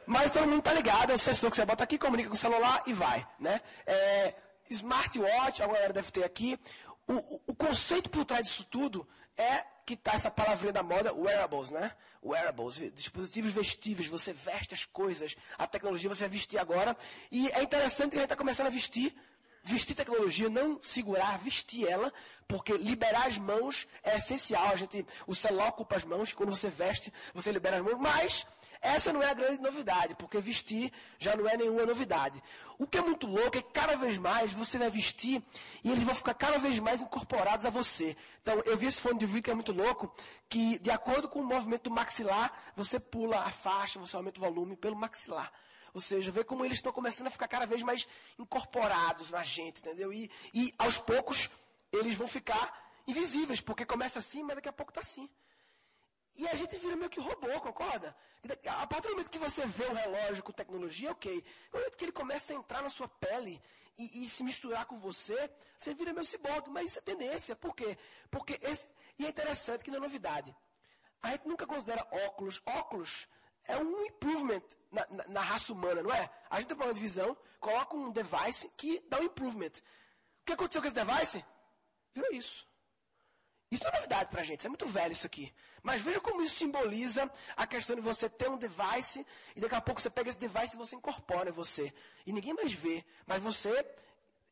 Mas 0.08 0.32
todo 0.32 0.48
mundo 0.48 0.60
está 0.60 0.74
ligado, 0.74 1.12
é 1.12 1.16
o 1.16 1.20
sensor 1.20 1.52
que 1.52 1.58
você 1.58 1.66
bota 1.66 1.84
aqui, 1.84 1.98
comunica 1.98 2.30
com 2.30 2.36
o 2.36 2.38
celular 2.38 2.82
e 2.88 2.94
vai. 2.94 3.28
Né? 3.42 3.62
É, 3.86 4.34
smartwatch, 4.70 5.62
a 5.62 5.68
galera 5.68 5.92
deve 5.92 6.10
ter 6.12 6.24
aqui. 6.24 6.58
O, 7.06 7.14
o, 7.14 7.42
o, 7.48 7.56
conceito 7.56 8.10
por 8.10 8.24
trás 8.24 8.48
disso 8.48 8.64
tudo 8.64 9.06
é 9.38 9.66
que 9.86 9.96
está 9.96 10.14
essa 10.14 10.32
palavrinha 10.32 10.72
da 10.72 10.82
moda, 10.82 11.14
wearables, 11.14 11.72
né? 11.72 11.92
Wearables, 12.24 12.94
dispositivos 12.94 13.54
vestíveis, 13.54 14.08
você 14.08 14.34
veste 14.34 14.74
as 14.74 14.86
coisas, 14.86 15.36
a 15.58 15.68
tecnologia 15.68 16.10
você 16.10 16.22
vai 16.22 16.30
vestir 16.30 16.58
agora. 16.58 16.96
E 17.30 17.50
é 17.52 17.62
interessante 17.62 18.12
que 18.12 18.18
a 18.18 18.20
gente 18.20 18.26
está 18.26 18.36
começando 18.36 18.68
a 18.68 18.72
vestir 18.72 19.14
vestir 19.68 19.96
tecnologia, 19.96 20.50
não 20.50 20.80
segurar, 20.82 21.38
vestir 21.38 21.86
ela, 21.86 22.12
porque 22.48 22.72
liberar 22.78 23.28
as 23.28 23.38
mãos 23.38 23.86
é 24.02 24.16
essencial. 24.16 24.70
A 24.70 24.78
gente, 24.78 25.06
o 25.28 25.36
celular 25.36 25.68
ocupa 25.68 25.98
as 25.98 26.06
mãos, 26.06 26.32
quando 26.32 26.56
você 26.56 26.70
veste, 26.70 27.12
você 27.34 27.52
libera 27.52 27.78
as 27.78 27.84
mãos, 27.84 28.00
mas 28.00 28.46
essa 28.82 29.12
não 29.12 29.22
é 29.22 29.30
a 29.30 29.34
grande 29.34 29.62
novidade, 29.62 30.16
porque 30.16 30.40
vestir 30.40 30.92
já 31.20 31.36
não 31.36 31.48
é 31.48 31.58
nenhuma 31.58 31.86
novidade. 31.86 32.42
O 32.78 32.86
que 32.86 32.98
é 32.98 33.02
muito 33.02 33.26
louco 33.28 33.58
é 33.58 33.62
que 33.62 33.72
cada 33.72 33.96
vez 33.96 34.18
mais 34.18 34.54
você 34.54 34.78
vai 34.78 34.90
vestir 34.90 35.42
e 35.84 35.92
eles 35.92 36.04
vão 36.04 36.14
ficar 36.14 36.34
cada 36.34 36.58
vez 36.58 36.80
mais 36.80 37.02
incorporados 37.02 37.66
a 37.66 37.70
você. 37.70 38.16
Então, 38.42 38.62
eu 38.66 38.78
vi 38.78 38.86
esse 38.86 39.02
fone 39.02 39.20
de 39.20 39.26
ouvido 39.26 39.44
que 39.44 39.52
é 39.52 39.56
muito 39.56 39.72
louco, 39.72 40.14
que 40.48 40.78
de 40.80 40.92
acordo 40.92 41.28
com 41.28 41.40
o 41.40 41.46
movimento 41.46 41.84
do 41.84 41.92
maxilar, 41.92 42.52
você 42.76 43.00
pula 43.00 43.40
a 43.40 43.52
faixa, 43.52 44.00
você 44.00 44.16
aumenta 44.16 44.40
o 44.40 44.44
volume 44.44 44.76
pelo 44.76 44.96
maxilar. 44.96 45.52
Ou 45.94 46.02
seja, 46.02 46.30
vê 46.32 46.44
como 46.44 46.64
eles 46.64 46.78
estão 46.78 46.92
começando 46.92 47.28
a 47.28 47.32
ficar 47.32 47.48
cada 47.48 47.66
vez 47.66 47.82
mais 47.82 48.08
incorporados 48.38 49.32
na 49.32 49.44
gente, 49.44 49.80
entendeu? 49.80 50.14
E, 50.14 50.30
e 50.54 50.72
aos 50.78 50.98
poucos 50.98 51.50
eles 51.92 52.16
vão 52.16 52.28
ficar 52.28 52.72
invisíveis, 53.08 53.62
porque 53.62 53.86
começa 53.86 54.20
assim, 54.20 54.44
mas 54.44 54.56
daqui 54.56 54.70
a 54.70 54.74
pouco 54.74 54.92
está 54.92 55.02
assim. 55.02 55.30
E 56.38 56.48
a 56.48 56.56
gente 56.56 56.78
vira 56.78 56.96
meio 56.96 57.10
que 57.10 57.20
robô, 57.20 57.48
concorda? 57.60 58.16
A 58.80 58.86
partir 58.86 59.08
do 59.08 59.14
momento 59.14 59.30
que 59.30 59.40
você 59.40 59.66
vê 59.66 59.86
o 59.86 59.94
relógio 59.94 60.44
com 60.44 60.52
tecnologia, 60.52 61.12
ok. 61.12 61.44
No 61.74 61.80
momento 61.80 61.98
que 61.98 62.06
ele 62.06 62.12
começa 62.12 62.54
a 62.54 62.56
entrar 62.56 62.84
na 62.84 62.90
sua 62.90 63.08
pele 63.08 63.60
e, 63.98 64.24
e 64.24 64.30
se 64.30 64.44
misturar 64.44 64.86
com 64.86 65.00
você, 65.00 65.50
você 65.76 65.96
vira 65.96 66.14
meio 66.14 66.26
ciborgue. 66.26 66.70
Mas 66.70 66.92
isso 66.92 67.00
é 67.00 67.02
tendência. 67.02 67.56
Por 67.56 67.76
quê? 67.76 67.98
Porque 68.30 68.60
esse, 68.62 68.88
e 69.18 69.26
é 69.26 69.30
interessante 69.30 69.84
que 69.84 69.90
não 69.90 69.98
é 69.98 70.02
novidade. 70.02 70.56
A 71.24 71.32
gente 71.32 71.48
nunca 71.48 71.66
considera 71.66 72.08
óculos. 72.28 72.62
Óculos 72.68 73.28
é 73.68 73.76
um 73.78 74.06
improvement 74.06 74.64
na, 74.92 75.08
na, 75.10 75.28
na 75.28 75.42
raça 75.42 75.74
humana, 75.74 76.04
não 76.04 76.14
é? 76.14 76.30
A 76.52 76.60
gente 76.60 76.68
tem 76.68 76.78
problema 76.78 76.94
de 76.94 77.02
visão, 77.02 77.36
coloca 77.60 77.96
um 77.96 78.12
device 78.12 78.70
que 78.78 79.04
dá 79.10 79.20
um 79.20 79.24
improvement. 79.24 79.72
O 80.42 80.46
que 80.46 80.54
aconteceu 80.54 80.82
com 80.82 80.88
esse 80.88 80.96
device? 80.96 81.44
Virou 82.14 82.32
isso. 82.32 82.68
Isso 83.70 83.86
é 83.86 83.92
novidade 83.92 84.30
para 84.30 84.42
a 84.42 84.44
gente, 84.44 84.60
isso 84.60 84.68
é 84.68 84.70
muito 84.70 84.86
velho 84.86 85.12
isso 85.12 85.28
aqui. 85.28 85.54
Mas 85.88 86.02
veja 86.02 86.20
como 86.20 86.42
isso 86.42 86.56
simboliza 86.56 87.32
a 87.56 87.66
questão 87.66 87.96
de 87.96 88.02
você 88.02 88.28
ter 88.28 88.50
um 88.50 88.58
device 88.58 89.26
e 89.56 89.62
daqui 89.62 89.74
a 89.74 89.80
pouco 89.80 90.02
você 90.02 90.10
pega 90.10 90.30
esse 90.30 90.38
device 90.38 90.76
e 90.76 90.78
você 90.78 90.98
incorpora 90.98 91.48
em 91.48 91.54
você. 91.54 91.94
E 92.26 92.34
ninguém 92.34 92.54
mais 92.54 92.74
vê, 92.74 93.06
mas 93.26 93.42
você 93.42 93.70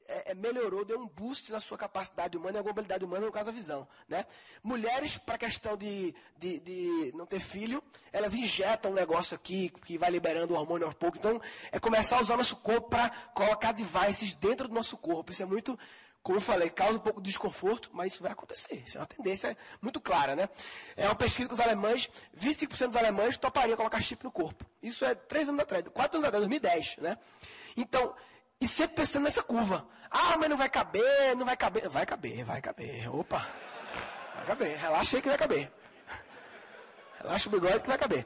é, 0.08 0.32
é, 0.32 0.34
melhorou, 0.34 0.86
deu 0.86 0.98
um 0.98 1.06
boost 1.06 1.52
na 1.52 1.60
sua 1.60 1.78
capacidade 1.78 2.38
humana 2.38 2.58
e 2.58 2.66
a 2.66 2.70
habilidade 2.70 3.04
humana, 3.04 3.26
no 3.26 3.34
caso 3.34 3.50
a 3.50 3.54
visão. 3.54 3.86
Né? 4.08 4.26
Mulheres, 4.64 5.18
para 5.18 5.36
a 5.36 5.38
questão 5.38 5.76
de, 5.76 6.16
de, 6.38 6.58
de, 6.62 7.12
não 7.14 7.26
ter 7.26 7.42
filho, 7.42 7.84
elas 8.14 8.34
injetam 8.34 8.92
um 8.92 8.94
negócio 8.94 9.36
aqui 9.36 9.70
que 9.84 9.98
vai 9.98 10.10
liberando 10.10 10.54
o 10.54 10.58
hormônio 10.58 10.88
aos 10.88 10.96
poucos. 10.96 11.20
Então, 11.20 11.42
é 11.70 11.80
começar 11.82 12.18
a 12.18 12.22
usar 12.22 12.38
nosso 12.38 12.56
corpo 12.56 12.92
para 12.92 13.10
colocar 13.34 13.74
devices 13.74 14.36
dentro 14.36 14.70
do 14.70 14.74
nosso 14.74 14.96
corpo. 14.96 15.34
Isso 15.34 15.44
é 15.44 15.46
muito 15.46 15.78
como 16.26 16.38
eu 16.38 16.42
falei, 16.42 16.72
causa 16.72 16.98
um 16.98 17.02
pouco 17.02 17.22
de 17.22 17.28
desconforto, 17.28 17.92
mas 17.94 18.14
isso 18.14 18.24
vai 18.24 18.32
acontecer. 18.32 18.84
Isso 18.84 18.98
é 18.98 19.00
uma 19.00 19.06
tendência 19.06 19.56
muito 19.80 20.02
clara, 20.02 20.36
né? 20.36 20.50
É 20.98 21.06
uma 21.06 21.14
pesquisa 21.14 21.48
que 21.48 21.54
os 21.54 21.60
alemães, 21.60 22.10
25% 22.36 22.88
dos 22.88 22.96
alemães 22.96 23.38
topariam 23.38 23.78
colocar 23.78 24.02
chip 24.02 24.24
no 24.24 24.32
corpo. 24.32 24.66
Isso 24.82 25.06
é 25.06 25.14
três 25.14 25.48
anos 25.48 25.62
atrás, 25.62 25.86
quatro 25.94 26.18
anos 26.18 26.28
atrás, 26.28 26.42
2010, 26.42 26.98
né? 26.98 27.16
Então, 27.78 28.16
e 28.60 28.68
sempre 28.68 28.96
pensando 28.96 29.26
nessa 29.26 29.44
curva. 29.44 29.88
Ah, 30.10 30.36
mas 30.40 30.50
não 30.50 30.58
vai 30.58 30.68
caber, 30.68 31.36
não 31.38 31.46
vai 31.46 31.56
caber. 31.56 31.88
Vai 31.90 32.08
caber, 32.08 32.44
vai 32.44 32.60
caber. 32.60 33.16
Opa, 33.16 33.48
vai 34.38 34.46
caber. 34.48 34.78
Relaxa 34.80 35.18
aí 35.18 35.22
que 35.22 35.30
vai 35.30 35.38
caber. 35.38 35.72
Relaxa 37.22 37.50
o 37.50 37.52
bigode 37.52 37.82
que 37.82 37.88
vai 37.88 38.00
caber. 38.00 38.26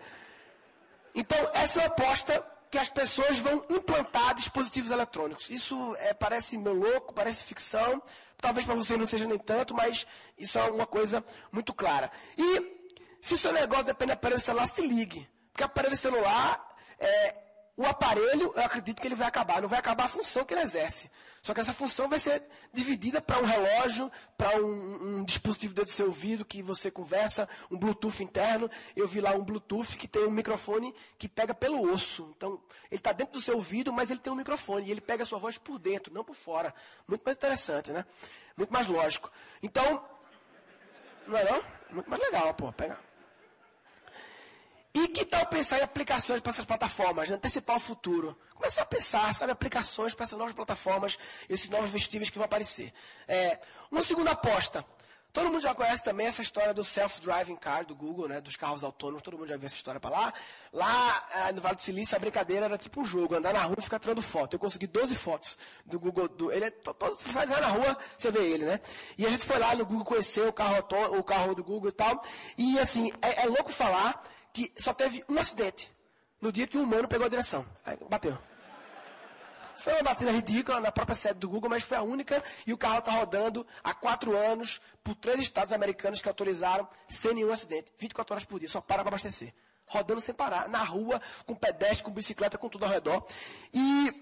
Então, 1.13 1.37
essa 1.53 1.81
é 1.81 1.83
a 1.83 1.87
aposta 1.87 2.47
que 2.69 2.77
as 2.77 2.89
pessoas 2.89 3.39
vão 3.39 3.65
implantar 3.69 4.35
dispositivos 4.35 4.91
eletrônicos. 4.91 5.49
Isso 5.49 5.95
é, 5.99 6.13
parece 6.13 6.57
meu 6.57 6.73
louco, 6.73 7.13
parece 7.13 7.43
ficção. 7.43 8.01
Talvez 8.37 8.65
para 8.65 8.75
você 8.75 8.95
não 8.95 9.05
seja 9.05 9.25
nem 9.25 9.37
tanto, 9.37 9.73
mas 9.73 10.05
isso 10.37 10.57
é 10.57 10.63
uma 10.63 10.85
coisa 10.85 11.23
muito 11.51 11.73
clara. 11.73 12.11
E 12.37 12.79
se 13.19 13.33
o 13.33 13.37
seu 13.37 13.51
negócio 13.51 13.85
depende 13.85 14.11
do 14.11 14.13
aparelho 14.13 14.39
celular, 14.39 14.67
se 14.67 14.81
ligue. 14.85 15.27
Porque 15.51 15.63
aparelho 15.63 15.97
celular, 15.97 16.65
é, 16.99 17.33
o 17.75 17.85
aparelho, 17.85 18.53
eu 18.55 18.63
acredito 18.63 19.01
que 19.01 19.07
ele 19.07 19.15
vai 19.15 19.27
acabar. 19.27 19.61
Não 19.61 19.69
vai 19.69 19.79
acabar 19.79 20.05
a 20.05 20.09
função 20.09 20.45
que 20.45 20.53
ele 20.53 20.61
exerce. 20.61 21.09
Só 21.41 21.53
que 21.53 21.59
essa 21.59 21.73
função 21.73 22.07
vai 22.09 22.19
ser 22.19 22.41
dividida 22.73 23.21
para 23.21 23.39
um 23.39 23.45
relógio, 23.45 24.11
para 24.37 24.57
um, 24.61 25.19
um, 25.19 25.23
dispositivo 25.23 25.73
dentro 25.73 25.91
do 25.91 25.95
seu 25.95 26.07
ouvido 26.07 26.45
que 26.45 26.61
você 26.61 26.91
conversa, 26.91 27.47
um 27.71 27.77
Bluetooth 27.77 28.23
interno. 28.23 28.69
Eu 28.95 29.07
vi 29.07 29.21
lá 29.21 29.31
um 29.33 29.43
Bluetooth 29.43 29.97
que 29.97 30.07
tem 30.07 30.25
um 30.25 30.31
microfone 30.31 30.93
que 31.17 31.27
pega 31.27 31.53
pelo 31.53 31.91
osso. 31.91 32.33
Então, 32.35 32.61
ele 32.91 32.99
está 32.99 33.11
dentro 33.11 33.33
do 33.33 33.41
seu 33.41 33.55
ouvido, 33.55 33.91
mas 33.93 34.09
ele 34.09 34.19
tem 34.19 34.31
um 34.31 34.35
microfone 34.35 34.87
e 34.87 34.91
ele 34.91 35.01
pega 35.01 35.23
a 35.23 35.25
sua 35.25 35.39
voz 35.39 35.57
por 35.57 35.79
dentro, 35.79 36.13
não 36.13 36.23
por 36.23 36.35
fora. 36.35 36.73
Muito 37.07 37.23
mais 37.23 37.37
interessante, 37.37 37.91
né? 37.91 38.05
Muito 38.55 38.71
mais 38.71 38.87
lógico. 38.87 39.31
Então, 39.63 40.05
não 41.27 41.37
é 41.37 41.43
não? 41.43 41.63
Muito 41.91 42.09
mais 42.09 42.21
legal, 42.21 42.53
pô, 42.53 42.71
pega. 42.73 43.08
E 44.99 45.07
que 45.07 45.23
tal 45.23 45.45
pensar 45.45 45.79
em 45.79 45.83
aplicações 45.83 46.41
para 46.41 46.49
essas 46.49 46.65
plataformas, 46.65 47.29
né? 47.29 47.35
antecipar 47.35 47.77
o 47.77 47.79
futuro? 47.79 48.37
Começar 48.53 48.81
a 48.81 48.85
pensar, 48.85 49.33
sabe, 49.33 49.53
aplicações 49.53 50.13
para 50.13 50.25
essas 50.25 50.37
novas 50.37 50.53
plataformas, 50.53 51.17
esses 51.47 51.69
novos 51.69 51.89
vestíveis 51.89 52.29
que 52.29 52.37
vão 52.37 52.43
aparecer. 52.43 52.91
É, 53.25 53.59
uma 53.89 54.03
segunda 54.03 54.31
aposta. 54.31 54.83
Todo 55.31 55.45
mundo 55.45 55.61
já 55.61 55.73
conhece 55.73 56.03
também 56.03 56.27
essa 56.27 56.41
história 56.41 56.73
do 56.73 56.83
self-driving 56.83 57.55
car 57.55 57.85
do 57.85 57.95
Google, 57.95 58.27
né, 58.27 58.41
dos 58.41 58.57
carros 58.57 58.83
autônomos. 58.83 59.21
Todo 59.21 59.37
mundo 59.37 59.47
já 59.47 59.55
viu 59.55 59.67
essa 59.67 59.75
história 59.75 60.01
para 60.01 60.09
lá. 60.09 60.33
Lá 60.73 61.29
é, 61.47 61.51
no 61.53 61.61
Vale 61.61 61.75
do 61.75 61.81
Silício, 61.81 62.17
a 62.17 62.19
brincadeira 62.19 62.65
era 62.65 62.77
tipo 62.77 62.99
um 62.99 63.05
jogo, 63.05 63.35
andar 63.35 63.53
na 63.53 63.61
rua 63.61 63.77
e 63.79 63.81
ficar 63.81 63.99
tirando 63.99 64.21
foto. 64.21 64.55
Eu 64.55 64.59
consegui 64.59 64.87
12 64.87 65.15
fotos 65.15 65.57
do 65.85 65.97
Google. 65.97 66.27
Do, 66.27 66.51
ele 66.51 66.65
é 66.65 66.71
todo, 66.71 67.15
você 67.15 67.31
vai 67.31 67.45
na 67.45 67.67
rua, 67.67 67.97
você 68.17 68.31
vê 68.31 68.39
ele, 68.39 68.65
né? 68.65 68.81
E 69.17 69.25
a 69.25 69.29
gente 69.29 69.45
foi 69.45 69.59
lá 69.59 69.73
no 69.75 69.85
Google 69.85 70.03
conhecer 70.03 70.45
o 70.45 70.51
carro, 70.51 70.83
o 71.17 71.23
carro 71.23 71.55
do 71.55 71.63
Google 71.63 71.89
e 71.89 71.93
tal. 71.93 72.21
E 72.57 72.77
assim, 72.79 73.13
é, 73.21 73.43
é 73.43 73.45
louco 73.45 73.71
falar 73.71 74.21
que 74.53 74.71
só 74.77 74.93
teve 74.93 75.23
um 75.29 75.37
acidente 75.39 75.91
no 76.41 76.51
dia 76.51 76.67
que 76.67 76.77
um 76.77 76.83
humano 76.83 77.07
pegou 77.07 77.25
a 77.25 77.29
direção. 77.29 77.65
Aí 77.85 77.97
bateu. 78.09 78.37
Foi 79.79 79.93
uma 79.93 80.03
batida 80.03 80.31
ridícula 80.31 80.79
na 80.81 80.91
própria 80.91 81.15
sede 81.15 81.39
do 81.39 81.47
Google, 81.47 81.69
mas 81.69 81.83
foi 81.83 81.97
a 81.97 82.01
única. 82.01 82.43
E 82.67 82.73
o 82.73 82.77
carro 82.77 82.99
está 82.99 83.11
rodando 83.11 83.65
há 83.83 83.93
quatro 83.93 84.35
anos 84.35 84.81
por 85.03 85.15
três 85.15 85.39
estados 85.39 85.71
americanos 85.71 86.21
que 86.21 86.27
autorizaram 86.27 86.87
sem 87.07 87.33
nenhum 87.33 87.51
acidente. 87.51 87.91
24 87.97 88.33
horas 88.33 88.45
por 88.45 88.59
dia, 88.59 88.67
só 88.67 88.81
para 88.81 89.03
para 89.03 89.09
abastecer. 89.09 89.53
Rodando 89.85 90.21
sem 90.21 90.35
parar, 90.35 90.67
na 90.67 90.83
rua, 90.83 91.21
com 91.45 91.55
pedestre, 91.55 92.03
com 92.03 92.11
bicicleta, 92.11 92.57
com 92.57 92.67
tudo 92.67 92.85
ao 92.85 92.91
redor. 92.91 93.25
E, 93.73 94.13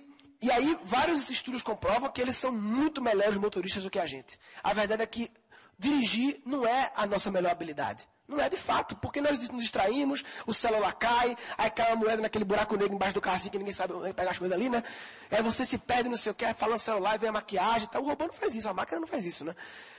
e 0.41 0.51
aí, 0.51 0.77
vários 0.84 1.29
estudos 1.29 1.63
comprovam 1.63 2.10
que 2.12 2.22
eles 2.22 2.38
são 2.38 2.51
muito 2.51 3.01
melhores 3.01 3.38
motoristas 3.38 3.84
do 3.84 3.89
que 3.89 4.00
a 4.00 4.05
gente. 4.05 4.39
A 4.63 4.74
verdade 4.74 5.01
é 5.01 5.07
que 5.07 5.29
dirigir 5.77 6.39
não 6.46 6.65
é 6.65 6.91
a 6.96 7.05
nossa 7.07 7.31
melhor 7.31 7.51
habilidade. 7.51 8.07
Não 8.27 8.41
é 8.41 8.50
de 8.50 8.57
fato, 8.57 8.93
porque 8.98 9.22
nós 9.22 9.39
nos 9.50 9.62
distraímos, 9.62 10.22
o 10.46 10.53
celular 10.53 10.91
cai, 10.93 11.38
aí 11.57 11.72
cai 11.72 11.93
uma 11.93 11.96
moeda 11.96 12.22
naquele 12.22 12.43
buraco 12.43 12.75
negro 12.75 12.93
embaixo 12.93 13.13
do 13.13 13.22
carro 13.22 13.38
assim 13.38 13.50
que 13.50 13.57
ninguém 13.57 13.74
sabe 13.74 13.93
pegar 14.13 14.31
as 14.31 14.38
coisas 14.38 14.55
ali, 14.55 14.69
né? 14.69 14.84
Aí 15.31 15.41
você 15.41 15.65
se 15.65 15.77
perde, 15.77 16.10
não 16.10 16.17
sei 16.17 16.34
o 16.34 16.36
que, 16.36 16.46
fala 16.53 16.74
no 16.74 16.79
celular, 16.79 17.17
vem 17.17 17.29
a 17.29 17.31
maquiagem, 17.31 17.88
tá? 17.88 18.00
o 18.00 18.03
robô 18.03 18.27
não 18.27 18.34
faz 18.34 18.53
isso, 18.53 18.67
a 18.67 18.74
máquina 18.74 19.00
não 19.00 19.07
faz 19.07 19.25
isso, 19.25 19.46
né? 19.46 19.55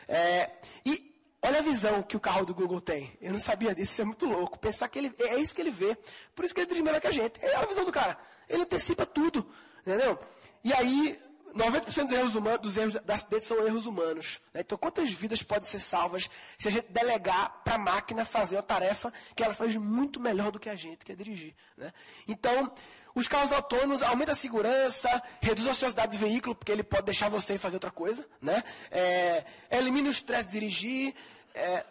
É, 0.07 0.51
e 0.85 1.15
olha 1.41 1.61
a 1.61 1.63
visão 1.63 2.03
que 2.03 2.19
o 2.19 2.21
carro 2.21 2.45
do 2.45 2.55
Google 2.55 2.83
tem. 2.83 3.17
Eu 3.19 3.33
não 3.33 3.41
sabia 3.41 3.75
disso, 3.75 3.93
isso 3.93 4.03
é 4.03 4.05
muito 4.05 4.27
louco. 4.27 4.59
Pensar 4.59 4.89
que 4.89 4.99
ele 4.99 5.15
é 5.21 5.37
isso 5.37 5.55
que 5.55 5.63
ele 5.63 5.71
vê. 5.71 5.97
Por 6.35 6.45
isso 6.45 6.55
que 6.55 6.61
ele 6.61 6.67
dirige 6.67 6.83
melhor 6.83 7.01
que 7.01 7.07
a 7.07 7.13
gente. 7.13 7.43
É 7.43 7.57
a 7.57 7.65
visão 7.65 7.85
do 7.85 7.93
cara. 7.93 8.19
Ele 8.47 8.63
antecipa 8.63 9.07
tudo, 9.07 9.47
entendeu? 9.81 10.19
E 10.63 10.73
aí 10.75 11.19
90% 11.59 12.05
dos 12.05 12.13
erros, 12.13 12.35
humanos, 12.37 12.61
dos 12.61 12.77
erros 12.77 12.95
da 12.95 13.15
acidente 13.15 13.45
são 13.45 13.67
erros 13.67 13.85
humanos. 13.85 14.39
Né? 14.55 14.61
Então, 14.61 14.79
quantas 14.79 15.11
vidas 15.11 15.43
podem 15.43 15.69
ser 15.69 15.81
salvas 15.81 16.31
se 16.57 16.69
a 16.69 16.71
gente 16.71 16.87
delegar 16.91 17.63
para 17.65 17.75
a 17.75 17.79
máquina 17.79 18.25
fazer 18.25 18.57
uma 18.57 18.63
tarefa 18.63 19.13
que 19.35 19.43
ela 19.43 19.53
faz 19.53 19.75
muito 19.75 20.21
melhor 20.21 20.53
do 20.53 20.61
que 20.61 20.71
a 20.71 20.77
gente, 20.77 21.05
que 21.05 21.11
é 21.11 21.17
dirigir? 21.17 21.55
Né? 21.77 21.93
Então, 22.29 22.73
os 23.13 23.27
carros 23.27 23.53
autônomos 23.53 24.03
aumentam 24.03 24.33
a 24.33 24.37
segurança, 24.37 25.23
reduz 25.41 25.67
a 25.67 25.73
velocidade 25.73 26.17
do 26.17 26.21
veículo, 26.21 26.55
porque 26.55 26.71
ele 26.71 26.85
pode 26.85 27.07
deixar 27.07 27.29
você 27.29 27.59
fazer 27.59 27.77
outra 27.77 27.91
coisa. 27.91 28.25
Né? 28.41 28.63
É, 28.93 29.45
elimina 29.69 30.09
o 30.09 30.13
estresse 30.13 30.47
de 30.47 30.53
dirigir. 30.53 31.15
É, 31.55 31.85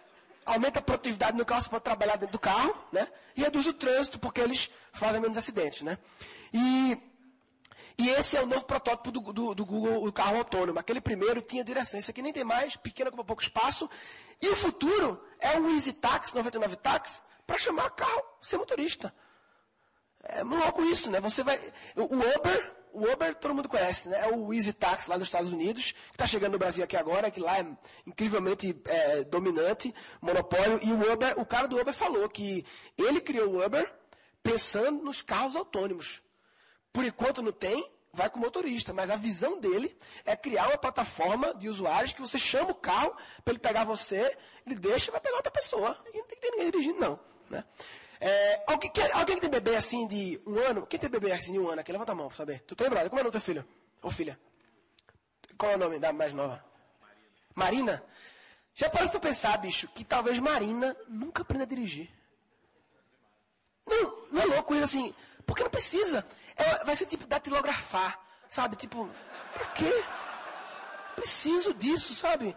aumenta 0.46 0.80
a 0.80 0.82
produtividade 0.82 1.38
no 1.38 1.44
carro, 1.44 1.62
você 1.62 1.70
pode 1.70 1.84
trabalhar 1.84 2.16
dentro 2.16 2.32
do 2.32 2.40
carro. 2.40 2.74
Né? 2.94 3.06
E 3.36 3.42
reduz 3.42 3.68
o 3.68 3.74
trânsito, 3.74 4.18
porque 4.18 4.40
eles 4.40 4.70
fazem 4.94 5.20
menos 5.20 5.38
acidentes. 5.38 5.82
Né? 5.82 5.98
E 6.54 6.98
e 8.00 8.10
esse 8.10 8.38
é 8.38 8.42
o 8.42 8.46
novo 8.46 8.64
protótipo 8.64 9.10
do, 9.10 9.34
do, 9.34 9.56
do 9.56 9.66
Google, 9.66 10.06
o 10.06 10.12
carro 10.12 10.38
autônomo. 10.38 10.78
Aquele 10.78 11.02
primeiro 11.02 11.42
tinha 11.42 11.64
direção. 11.64 12.00
Esse 12.00 12.12
aqui 12.12 12.22
nem 12.22 12.32
tem 12.32 12.44
mais, 12.44 12.76
pequeno 12.76 13.12
com 13.12 13.24
pouco 13.24 13.42
espaço. 13.42 13.90
E 14.40 14.48
o 14.50 14.56
futuro 14.56 15.20
é 15.40 15.58
um 15.58 15.72
Easy 15.72 15.94
Taxi, 15.94 16.36
99 16.36 16.76
Taxi, 16.76 17.24
para 17.46 17.58
chamar 17.58 17.90
carro 17.90 18.24
sem 18.40 18.60
motorista. 18.60 19.12
É 20.24 20.44
louco 20.44 20.84
isso, 20.84 21.10
né? 21.10 21.20
Você 21.22 21.42
vai. 21.42 21.60
O 21.96 22.04
Uber, 22.04 22.76
o 22.94 23.12
Uber 23.12 23.34
todo 23.34 23.56
mundo 23.56 23.68
conhece, 23.68 24.10
né? 24.10 24.30
É 24.30 24.32
o 24.32 24.54
Easy 24.54 24.74
Taxi 24.74 25.10
lá 25.10 25.18
dos 25.18 25.28
Estados 25.28 25.52
Unidos, 25.52 25.92
que 25.92 26.12
está 26.12 26.28
chegando 26.28 26.52
no 26.52 26.60
Brasil 26.60 26.84
aqui 26.84 26.96
agora, 26.96 27.32
que 27.32 27.40
lá 27.40 27.58
é 27.58 27.66
incrivelmente 28.06 28.80
é, 28.86 29.24
dominante, 29.24 29.92
monopólio. 30.22 30.80
E 30.84 30.92
o 30.92 31.14
Uber, 31.14 31.40
o 31.40 31.46
cara 31.48 31.68
do 31.68 31.80
Uber 31.80 31.94
falou 31.94 32.30
que 32.30 32.64
ele 32.96 33.20
criou 33.22 33.56
o 33.56 33.66
Uber 33.66 33.92
pensando 34.44 35.04
nos 35.04 35.24
carros 35.24 35.56
autônomos. 35.56 36.27
Por 36.98 37.06
enquanto 37.06 37.44
não 37.44 37.52
tem, 37.52 37.88
vai 38.12 38.28
com 38.28 38.40
o 38.40 38.42
motorista, 38.42 38.92
mas 38.92 39.12
a 39.12 39.16
visão 39.16 39.60
dele 39.60 39.96
é 40.26 40.36
criar 40.36 40.66
uma 40.70 40.80
plataforma 40.80 41.54
de 41.54 41.70
usuários 41.70 42.12
que 42.12 42.20
você 42.20 42.40
chama 42.40 42.72
o 42.72 42.74
carro 42.74 43.16
para 43.46 43.52
ele 43.52 43.60
pegar 43.60 43.84
você, 43.84 44.36
ele 44.66 44.74
deixa 44.74 45.12
e 45.12 45.14
vai 45.14 45.22
pegar 45.22 45.36
outra 45.36 45.52
pessoa. 45.52 45.96
E 46.12 46.18
não 46.18 46.26
tem 46.26 46.36
que 46.36 46.42
ter 46.42 46.50
ninguém 46.50 46.72
dirigindo, 46.72 47.00
não. 47.00 47.20
Né? 47.52 47.64
É, 48.20 48.64
alguém, 48.66 48.90
que, 48.90 49.00
alguém 49.12 49.36
que 49.36 49.42
tem 49.42 49.50
bebê 49.52 49.76
assim 49.76 50.08
de 50.08 50.42
um 50.48 50.58
ano? 50.58 50.88
Quem 50.88 51.00
tem 51.00 51.08
bebê 51.08 51.32
assim 51.34 51.52
de 51.52 51.60
um 51.60 51.70
ano 51.70 51.82
aqui? 51.82 51.92
Levanta 51.92 52.14
a 52.14 52.16
mão 52.16 52.30
para 52.30 52.38
saber. 52.38 52.64
Tu 52.66 52.76
tem, 52.76 52.90
brother? 52.90 53.10
Como 53.12 53.20
é 53.20 53.22
o 53.22 53.26
nome 53.26 53.30
do 53.30 53.40
teu 53.40 53.42
filho? 53.42 53.64
Ou 54.02 54.10
filha? 54.10 54.40
Qual 55.56 55.72
é 55.72 55.76
o 55.76 55.78
nome 55.78 56.00
da 56.00 56.12
mais 56.12 56.34
nova? 56.34 56.66
Marina. 57.00 57.94
Marina? 57.94 58.04
Já 58.74 58.90
parece 58.90 59.12
para 59.12 59.20
pensar, 59.20 59.56
bicho, 59.60 59.88
que 59.90 60.04
talvez 60.04 60.40
Marina 60.40 60.98
nunca 61.08 61.44
aprenda 61.44 61.64
a 61.64 61.68
dirigir. 61.68 62.10
Não, 63.86 64.18
não 64.32 64.42
é 64.42 64.46
louco 64.46 64.74
isso 64.74 64.84
assim. 64.84 65.16
Porque 65.46 65.64
não 65.64 65.70
precisa. 65.70 66.26
Vai 66.86 66.96
ser 66.96 67.06
tipo 67.06 67.26
datilografar, 67.28 68.20
sabe? 68.50 68.76
Tipo, 68.76 69.10
pra 69.54 69.66
quê? 69.68 70.04
Preciso 71.16 71.74
disso, 71.74 72.14
sabe? 72.14 72.56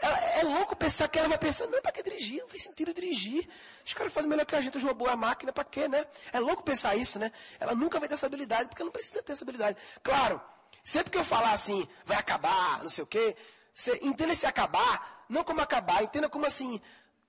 É, 0.00 0.40
é, 0.40 0.42
louco 0.42 0.76
pensar 0.76 1.08
que 1.08 1.18
ela 1.18 1.28
vai 1.28 1.38
pensar, 1.38 1.66
não, 1.66 1.80
pra 1.80 1.90
que 1.90 2.02
dirigir? 2.02 2.40
Não 2.40 2.48
faz 2.48 2.62
sentido 2.62 2.92
dirigir. 2.92 3.48
Os 3.84 3.94
caras 3.94 4.12
fazem 4.12 4.28
melhor 4.28 4.44
que 4.44 4.54
a 4.54 4.60
gente, 4.60 4.76
os 4.76 4.84
robôs, 4.84 5.10
a 5.10 5.16
máquina, 5.16 5.52
pra 5.52 5.64
quê, 5.64 5.88
né? 5.88 6.04
É 6.32 6.38
louco 6.38 6.62
pensar 6.62 6.94
isso, 6.96 7.18
né? 7.18 7.32
Ela 7.58 7.74
nunca 7.74 7.98
vai 7.98 8.08
ter 8.08 8.14
essa 8.14 8.26
habilidade, 8.26 8.68
porque 8.68 8.84
não 8.84 8.90
precisa 8.90 9.22
ter 9.22 9.32
essa 9.32 9.42
habilidade. 9.42 9.78
Claro, 10.02 10.40
sempre 10.84 11.10
que 11.10 11.18
eu 11.18 11.24
falar 11.24 11.52
assim, 11.52 11.86
vai 12.04 12.18
acabar, 12.18 12.82
não 12.82 12.90
sei 12.90 13.04
o 13.04 13.06
quê, 13.06 13.34
você 13.72 13.98
entenda 14.02 14.32
esse 14.32 14.46
acabar, 14.46 15.24
não 15.28 15.42
como 15.42 15.60
acabar, 15.60 16.02
entenda 16.02 16.28
como 16.28 16.46
assim, 16.46 16.80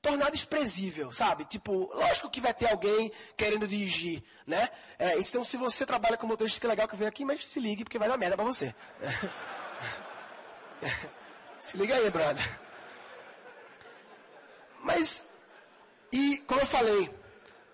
tornar 0.08 0.32
desprezível, 0.32 1.12
sabe? 1.12 1.44
Tipo, 1.44 1.92
lógico 1.94 2.30
que 2.30 2.40
vai 2.40 2.54
ter 2.54 2.72
alguém 2.72 3.12
querendo 3.36 3.68
dirigir, 3.68 4.24
né? 4.46 4.70
É, 4.98 5.20
então, 5.20 5.44
se 5.44 5.58
você 5.58 5.86
trabalha 5.86 6.16
com 6.16 6.26
motorista, 6.26 6.62
que 6.62 6.68
legal 6.68 6.88
que 6.88 6.96
vem 6.96 7.08
aqui, 7.08 7.26
mas 7.26 7.46
se 7.46 7.60
ligue, 7.60 7.84
porque 7.84 8.00
vai 8.00 8.08
dar 8.08 8.18
merda 8.18 8.38
pra 8.38 8.46
você. 8.46 8.74
se 11.60 11.76
liga 11.76 11.94
aí, 11.94 12.10
brother. 12.10 12.60
Mas, 14.82 15.26
e 16.10 16.38
como 16.48 16.62
eu 16.62 16.66
falei, 16.66 17.14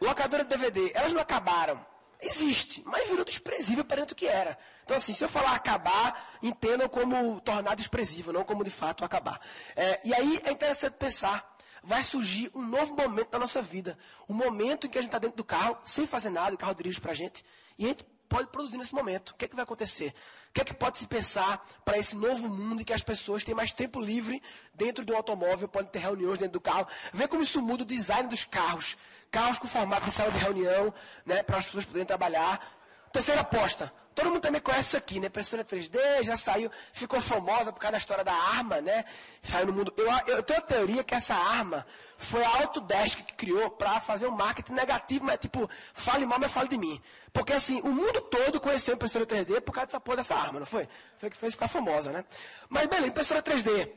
locadora 0.01 0.43
de 0.43 0.49
DVD, 0.49 0.91
elas 0.95 1.13
não 1.13 1.21
acabaram. 1.21 1.85
Existe, 2.19 2.81
mas 2.85 3.07
virou 3.09 3.25
desprezível 3.25 3.83
perante 3.83 4.13
o 4.13 4.15
que 4.15 4.25
era. 4.25 4.57
Então, 4.85 4.97
assim, 4.97 5.13
se 5.13 5.23
eu 5.23 5.29
falar 5.29 5.55
acabar, 5.55 6.37
entendam 6.41 6.87
como 6.87 7.39
tornar 7.41 7.75
desprezível, 7.75 8.33
não 8.33 8.45
como 8.45 8.63
de 8.63 8.69
fato 8.69 9.03
acabar. 9.03 9.41
É, 9.75 9.99
e 10.05 10.13
aí 10.13 10.41
é 10.45 10.51
interessante 10.51 10.93
pensar 10.93 11.52
vai 11.83 12.01
surgir 12.01 12.49
um 12.55 12.61
novo 12.61 12.95
momento 12.95 13.29
da 13.29 13.39
nossa 13.39 13.61
vida. 13.61 13.97
Um 14.27 14.33
momento 14.33 14.87
em 14.87 14.89
que 14.89 14.97
a 14.97 15.01
gente 15.01 15.09
está 15.09 15.19
dentro 15.19 15.37
do 15.37 15.43
carro, 15.43 15.77
sem 15.83 16.07
fazer 16.07 16.29
nada, 16.29 16.55
o 16.55 16.57
carro 16.57 16.73
dirige 16.73 17.01
para 17.01 17.11
a 17.11 17.15
gente, 17.15 17.43
e 17.77 17.85
a 17.85 17.87
gente 17.89 18.05
pode 18.29 18.47
produzir 18.47 18.77
nesse 18.77 18.95
momento? 18.95 19.29
O 19.29 19.35
que, 19.35 19.45
é 19.45 19.47
que 19.47 19.55
vai 19.55 19.63
acontecer? 19.63 20.13
O 20.49 20.53
que 20.53 20.61
é 20.61 20.63
que 20.63 20.73
pode 20.73 20.97
se 20.97 21.05
pensar 21.05 21.63
para 21.85 21.97
esse 21.97 22.15
novo 22.15 22.49
mundo 22.49 22.81
em 22.81 22.83
que 22.83 22.93
as 22.93 23.03
pessoas 23.03 23.43
têm 23.43 23.53
mais 23.53 23.71
tempo 23.71 23.99
livre 23.99 24.41
dentro 24.73 25.05
de 25.05 25.11
um 25.11 25.15
automóvel, 25.15 25.67
podem 25.67 25.89
ter 25.89 25.99
reuniões 25.99 26.39
dentro 26.39 26.53
do 26.53 26.61
carro? 26.61 26.87
Vê 27.13 27.27
como 27.27 27.43
isso 27.43 27.61
muda 27.61 27.83
o 27.83 27.85
design 27.85 28.27
dos 28.27 28.43
carros. 28.43 28.97
Carros 29.29 29.59
com 29.59 29.67
formato 29.67 30.05
de 30.05 30.11
sala 30.11 30.31
de 30.31 30.37
reunião, 30.39 30.93
né, 31.25 31.43
para 31.43 31.57
as 31.57 31.65
pessoas 31.65 31.85
poderem 31.85 32.05
trabalhar. 32.05 32.59
Terceira 33.11 33.41
aposta. 33.41 33.93
Todo 34.13 34.29
mundo 34.29 34.41
também 34.41 34.61
conhece 34.61 34.89
isso 34.89 34.97
aqui, 34.97 35.19
né? 35.19 35.27
Impressora 35.27 35.63
3D, 35.63 36.23
já 36.23 36.37
saiu, 36.37 36.71
ficou 36.91 37.19
famosa 37.19 37.71
por 37.71 37.79
causa 37.79 37.93
da 37.93 37.97
história 37.97 38.23
da 38.23 38.33
arma, 38.33 38.81
né? 38.81 39.05
Saiu 39.41 39.67
no 39.67 39.73
mundo. 39.73 39.93
Eu, 39.97 40.35
eu 40.35 40.43
tenho 40.43 40.59
a 40.59 40.61
teoria 40.61 41.03
que 41.03 41.15
essa 41.15 41.33
arma 41.33 41.85
foi 42.17 42.43
a 42.43 42.49
Autodesk 42.59 43.21
que 43.23 43.33
criou 43.33 43.69
para 43.71 43.99
fazer 43.99 44.27
um 44.27 44.31
marketing 44.31 44.73
negativo, 44.73 45.25
mas 45.25 45.39
tipo, 45.39 45.69
fale 45.93 46.25
mal, 46.25 46.39
mas 46.39 46.51
fale 46.51 46.69
de 46.69 46.77
mim. 46.77 47.01
Porque 47.31 47.53
assim, 47.53 47.81
o 47.81 47.89
mundo 47.89 48.21
todo 48.21 48.59
conheceu 48.59 48.93
a 48.93 48.95
impressora 48.95 49.25
3D 49.25 49.61
por 49.61 49.73
causa 49.73 49.87
dessa 49.87 49.99
porra 49.99 50.17
dessa 50.17 50.35
arma, 50.35 50.59
não 50.59 50.65
foi? 50.65 50.87
Foi 51.17 51.29
que 51.29 51.37
fez 51.37 51.53
ficar 51.53 51.67
famosa, 51.67 52.11
né? 52.11 52.23
Mas 52.69 52.85
beleza, 52.87 53.07
impressora 53.07 53.41
3D. 53.41 53.89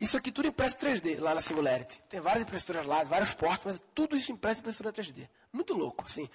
Isso 0.00 0.16
aqui 0.16 0.32
tudo 0.32 0.48
impresso 0.48 0.78
3D 0.78 1.20
lá 1.20 1.34
na 1.34 1.40
Singularity. 1.40 2.00
Tem 2.08 2.20
várias 2.20 2.42
impressoras 2.42 2.84
lá, 2.84 3.04
vários 3.04 3.32
portos, 3.32 3.64
mas 3.64 3.82
tudo 3.94 4.16
isso 4.16 4.32
impresso 4.32 4.60
em 4.60 4.62
impressora 4.62 4.92
3D. 4.92 5.28
Muito 5.52 5.72
louco, 5.74 6.04
assim. 6.04 6.28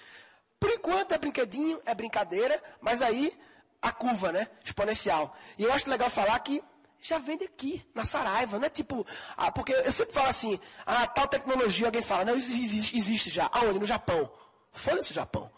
Por 0.59 0.69
enquanto 0.71 1.13
é 1.13 1.17
brinquedinho, 1.17 1.81
é 1.85 1.95
brincadeira, 1.95 2.61
mas 2.81 3.01
aí 3.01 3.33
a 3.81 3.91
curva, 3.91 4.31
né? 4.31 4.47
Exponencial. 4.63 5.35
E 5.57 5.63
eu 5.63 5.71
acho 5.71 5.89
legal 5.89 6.09
falar 6.09 6.37
que 6.39 6.61
já 7.01 7.17
vende 7.17 7.45
aqui, 7.45 7.85
na 7.95 8.05
Saraiva, 8.05 8.59
não 8.59 8.65
é 8.65 8.69
tipo. 8.69 9.07
Ah, 9.37 9.51
porque 9.51 9.71
eu 9.71 9.91
sempre 9.91 10.13
falo 10.13 10.27
assim, 10.27 10.59
ah, 10.85 11.07
tal 11.07 11.27
tecnologia, 11.27 11.87
alguém 11.87 12.01
fala, 12.01 12.25
não, 12.25 12.35
existe, 12.35 12.97
existe 12.97 13.29
já. 13.29 13.49
Aonde? 13.53 13.79
No 13.79 13.85
Japão. 13.85 14.29
Foda-se 14.73 15.11
o 15.11 15.15
Japão. 15.15 15.49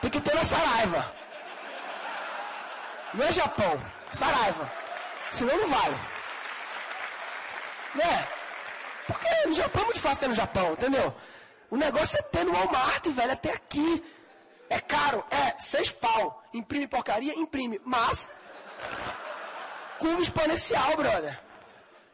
Tem 0.00 0.10
que 0.10 0.20
ter 0.20 0.34
na 0.34 0.44
Saraiva. 0.44 1.14
Não 3.14 3.24
é 3.24 3.32
Japão, 3.32 3.80
Saraiva. 4.12 4.70
Senão 5.32 5.56
não 5.56 5.68
vale. 5.68 5.96
Né? 7.94 8.28
Porque 9.06 9.46
no 9.46 9.54
Japão 9.54 9.82
é 9.82 9.84
muito 9.86 10.00
fácil 10.00 10.20
ter 10.20 10.28
no 10.28 10.34
Japão, 10.34 10.72
entendeu? 10.72 11.14
O 11.70 11.76
negócio 11.76 12.18
é 12.18 12.22
ter 12.22 12.44
no 12.44 12.52
Walmart, 12.52 13.06
velho, 13.08 13.32
até 13.32 13.52
aqui. 13.52 14.04
É 14.70 14.80
caro, 14.80 15.24
é, 15.30 15.60
seis 15.60 15.92
pau. 15.92 16.42
Imprime 16.52 16.86
porcaria, 16.86 17.34
imprime. 17.34 17.80
Mas, 17.84 18.30
curva 19.98 20.20
exponencial, 20.22 20.96
brother. 20.96 21.38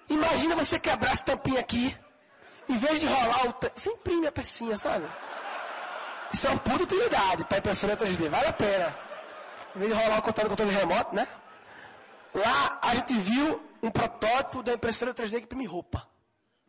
Imagina 0.09 0.55
você 0.57 0.79
quebrar 0.79 1.13
essa 1.13 1.25
tampinha 1.25 1.61
aqui. 1.61 1.97
Em 2.69 2.77
vez 2.79 3.01
de 3.01 3.07
rolar 3.07 3.49
o. 3.49 3.55
Você 3.75 3.91
imprime 3.91 4.27
a 4.27 4.33
pecinha, 4.33 4.77
sabe? 4.77 5.07
Isso 6.33 6.47
é 6.47 6.51
uma 6.51 6.59
puta 6.59 6.85
utilidade 6.85 7.45
para 7.45 7.59
impressora 7.59 7.97
3D. 7.97 8.29
Vale 8.29 8.47
a 8.49 8.53
pena. 8.53 8.99
Em 9.77 9.79
vez 9.81 9.93
de 9.93 10.03
rolar 10.03 10.19
o 10.19 10.23
controle, 10.23 10.49
controle 10.51 10.73
remoto, 10.73 11.15
né? 11.15 11.29
Lá 12.35 12.81
a 12.83 12.95
gente 12.97 13.15
viu 13.15 13.63
um 13.83 13.91
protótipo 13.91 14.63
da 14.63 14.73
impressora 14.73 15.15
3D 15.15 15.39
que 15.39 15.45
imprime 15.45 15.67
roupa. 15.67 16.09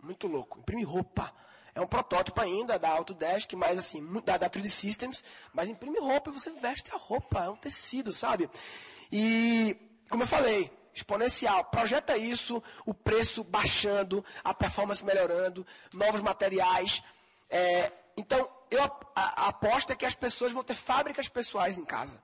Muito 0.03 0.27
louco. 0.27 0.59
Imprime 0.59 0.83
roupa. 0.83 1.33
É 1.75 1.81
um 1.81 1.87
protótipo 1.87 2.39
ainda 2.39 2.79
da 2.79 2.89
Autodesk, 2.89 3.53
mas 3.53 3.77
assim, 3.77 4.01
da, 4.23 4.37
da 4.37 4.49
3D 4.49 4.69
Systems, 4.69 5.21
mas 5.53 5.67
imprime 5.67 5.99
roupa 5.99 6.29
e 6.29 6.33
você 6.33 6.49
veste 6.51 6.89
a 6.95 6.97
roupa, 6.97 7.43
é 7.43 7.49
um 7.49 7.57
tecido, 7.57 8.13
sabe? 8.13 8.49
E, 9.11 9.75
como 10.09 10.23
eu 10.23 10.27
falei, 10.27 10.71
exponencial. 10.93 11.65
Projeta 11.65 12.17
isso, 12.17 12.63
o 12.85 12.93
preço 12.93 13.43
baixando, 13.43 14.23
a 14.41 14.53
performance 14.53 15.03
melhorando, 15.03 15.67
novos 15.91 16.21
materiais. 16.21 17.03
É, 17.49 17.91
então, 18.15 18.49
eu 18.71 18.81
aposto 19.15 19.91
é 19.91 19.95
que 19.95 20.05
as 20.05 20.15
pessoas 20.15 20.53
vão 20.53 20.63
ter 20.63 20.75
fábricas 20.75 21.27
pessoais 21.27 21.77
em 21.77 21.83
casa. 21.83 22.23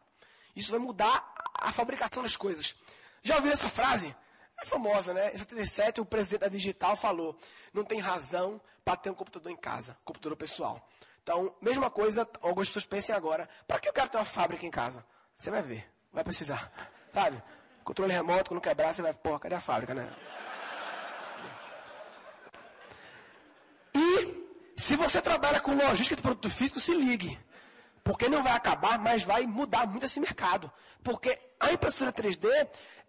Isso 0.55 0.71
vai 0.71 0.79
mudar 0.79 1.33
a 1.53 1.71
fabricação 1.73 2.23
das 2.23 2.37
coisas. 2.37 2.73
Já 3.21 3.35
ouviram 3.35 3.53
essa 3.53 3.69
frase? 3.69 4.15
É 4.61 4.65
famosa, 4.65 5.13
né? 5.13 5.33
Em 5.33 5.37
77, 5.37 6.01
o 6.01 6.05
presidente 6.05 6.41
da 6.41 6.47
Digital 6.47 6.95
falou: 6.95 7.35
não 7.73 7.83
tem 7.83 7.99
razão 7.99 8.61
para 8.85 8.95
ter 8.95 9.09
um 9.09 9.13
computador 9.13 9.51
em 9.51 9.55
casa, 9.55 9.97
computador 10.05 10.37
pessoal. 10.37 10.87
Então, 11.23 11.55
mesma 11.61 11.89
coisa, 11.89 12.27
algumas 12.41 12.67
pessoas 12.67 12.85
pensem 12.85 13.15
agora: 13.15 13.49
para 13.67 13.79
que 13.79 13.89
eu 13.89 13.93
quero 13.93 14.09
ter 14.09 14.17
uma 14.17 14.25
fábrica 14.25 14.65
em 14.65 14.71
casa? 14.71 15.03
Você 15.37 15.49
vai 15.49 15.63
ver, 15.63 15.91
vai 16.13 16.23
precisar. 16.23 16.71
Sabe? 17.11 17.41
Controle 17.83 18.13
remoto, 18.13 18.51
quando 18.51 18.61
quebrar, 18.61 18.93
você 18.93 19.01
vai, 19.01 19.13
pô, 19.13 19.39
cadê 19.39 19.55
a 19.55 19.61
fábrica, 19.61 19.95
né? 19.95 20.07
E, 23.95 24.47
se 24.77 24.95
você 24.95 25.19
trabalha 25.21 25.59
com 25.59 25.73
logística 25.73 26.15
de 26.15 26.21
produto 26.21 26.49
físico, 26.49 26.79
se 26.79 26.93
ligue. 26.93 27.37
Porque 28.03 28.27
não 28.27 28.41
vai 28.41 28.53
acabar, 28.53 28.97
mas 28.97 29.23
vai 29.23 29.45
mudar 29.45 29.87
muito 29.87 30.05
esse 30.05 30.19
mercado. 30.19 30.71
Porque 31.03 31.37
a 31.59 31.71
impressora 31.71 32.11
3D 32.11 32.47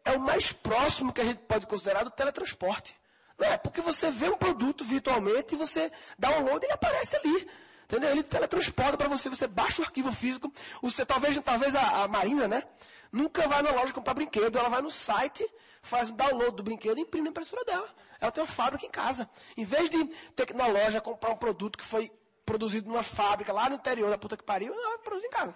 é 0.05 0.13
o 0.13 0.21
mais 0.21 0.53
próximo 0.53 1.13
que 1.13 1.21
a 1.21 1.25
gente 1.25 1.39
pode 1.39 1.67
considerar 1.67 2.05
do 2.05 2.11
teletransporte. 2.11 2.97
Não 3.39 3.47
é? 3.47 3.57
Porque 3.57 3.81
você 3.81 4.11
vê 4.11 4.29
um 4.29 4.37
produto 4.37 4.85
virtualmente 4.85 5.55
e 5.55 5.59
você 5.59 5.91
dá 6.19 6.31
um 6.31 6.33
download 6.45 6.65
e 6.65 6.67
ele 6.67 6.75
aparece 6.75 7.17
ali. 7.17 7.49
Entendeu? 7.85 8.11
Ele 8.11 8.23
teletransporta 8.23 8.97
para 8.97 9.09
você, 9.09 9.29
você 9.29 9.47
baixa 9.47 9.83
o 9.83 9.85
arquivo 9.85 10.13
físico. 10.13 10.53
Você, 10.83 11.05
talvez 11.05 11.39
talvez 11.39 11.75
a, 11.75 12.05
a 12.05 12.09
Marina, 12.09 12.49
né? 12.49 12.63
Nunca 13.11 13.47
vai 13.47 13.63
na 13.63 13.71
loja 13.71 13.93
comprar 13.93 14.15
brinquedo. 14.15 14.59
Ela 14.59 14.69
vai 14.69 14.81
no 14.81 14.91
site, 14.91 15.47
faz 15.83 16.11
o 16.11 16.15
download 16.15 16.57
do 16.57 16.63
brinquedo 16.63 16.99
e 16.99 17.03
imprime 17.03 17.25
na 17.25 17.31
impressora 17.31 17.65
dela. 17.65 17.89
Ela 18.21 18.31
tem 18.31 18.43
uma 18.43 18.49
fábrica 18.51 18.87
em 18.87 18.91
casa. 18.91 19.29
Em 19.57 19.65
vez 19.65 19.91
de 19.91 20.05
ter 20.37 20.47
que 20.47 20.53
ir 20.53 20.57
na 20.57 20.67
loja 20.67 21.01
comprar 21.01 21.33
um 21.33 21.37
produto 21.37 21.77
que 21.77 21.85
foi 21.85 22.11
produzido 22.45 22.89
numa 22.89 23.03
fábrica 23.03 23.53
lá 23.53 23.69
no 23.69 23.77
interior 23.77 24.11
da 24.11 24.19
puta 24.19 24.37
que 24.37 24.45
pariu, 24.45 24.73
ela 24.73 24.99
produz 24.99 25.25
em 25.25 25.31
casa. 25.31 25.55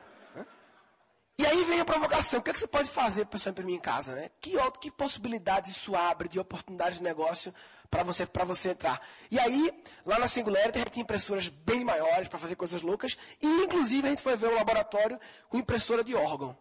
E 1.38 1.44
aí 1.44 1.64
vem 1.64 1.80
a 1.80 1.84
provocação. 1.84 2.40
O 2.40 2.42
que, 2.42 2.50
é 2.50 2.52
que 2.52 2.60
você 2.60 2.66
pode 2.66 2.88
fazer 2.88 3.26
para 3.26 3.38
você 3.38 3.50
imprimir 3.50 3.74
em 3.74 3.80
casa? 3.80 4.14
Né? 4.14 4.30
Que, 4.40 4.52
que 4.80 4.90
possibilidades 4.90 5.70
isso 5.76 5.94
abre 5.94 6.28
de 6.28 6.40
oportunidades 6.40 6.98
de 6.98 7.04
negócio 7.04 7.54
para 7.90 8.02
você, 8.02 8.26
você 8.46 8.70
entrar? 8.70 9.06
E 9.30 9.38
aí, 9.38 9.84
lá 10.06 10.18
na 10.18 10.26
Singularity, 10.26 10.78
a 10.78 10.80
gente 10.80 10.92
tem 10.92 11.02
impressoras 11.02 11.48
bem 11.48 11.84
maiores 11.84 12.28
para 12.28 12.38
fazer 12.38 12.56
coisas 12.56 12.80
loucas. 12.80 13.18
E, 13.42 13.46
inclusive, 13.46 14.06
a 14.06 14.10
gente 14.10 14.22
foi 14.22 14.34
ver 14.34 14.48
um 14.48 14.54
laboratório 14.54 15.20
com 15.50 15.58
impressora 15.58 16.02
de 16.02 16.14
órgão. 16.14 16.56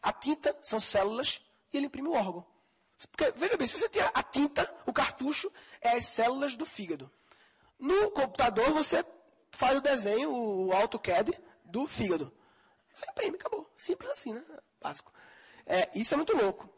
A 0.00 0.12
tinta 0.12 0.56
são 0.62 0.80
células 0.80 1.42
e 1.70 1.76
ele 1.76 1.86
imprime 1.86 2.08
o 2.08 2.14
órgão. 2.14 2.46
Porque, 3.10 3.30
veja 3.32 3.56
bem, 3.56 3.66
se 3.66 3.78
você 3.78 3.88
tem 3.88 4.02
a 4.02 4.22
tinta, 4.22 4.72
o 4.86 4.92
cartucho, 4.94 5.52
é 5.82 5.90
as 5.90 6.06
células 6.06 6.54
do 6.54 6.64
fígado. 6.64 7.10
No 7.78 8.10
computador, 8.10 8.72
você 8.72 9.04
faz 9.50 9.76
o 9.78 9.80
desenho, 9.80 10.30
o 10.32 10.72
AutoCAD, 10.72 11.32
do 11.64 11.86
fígado. 11.86 12.32
Você 12.94 13.06
imprime, 13.10 13.36
acabou. 13.36 13.70
Simples 13.76 14.10
assim, 14.10 14.32
né? 14.32 14.42
Básico. 14.80 15.12
É, 15.66 15.88
isso 15.94 16.14
é 16.14 16.16
muito 16.16 16.36
louco. 16.36 16.68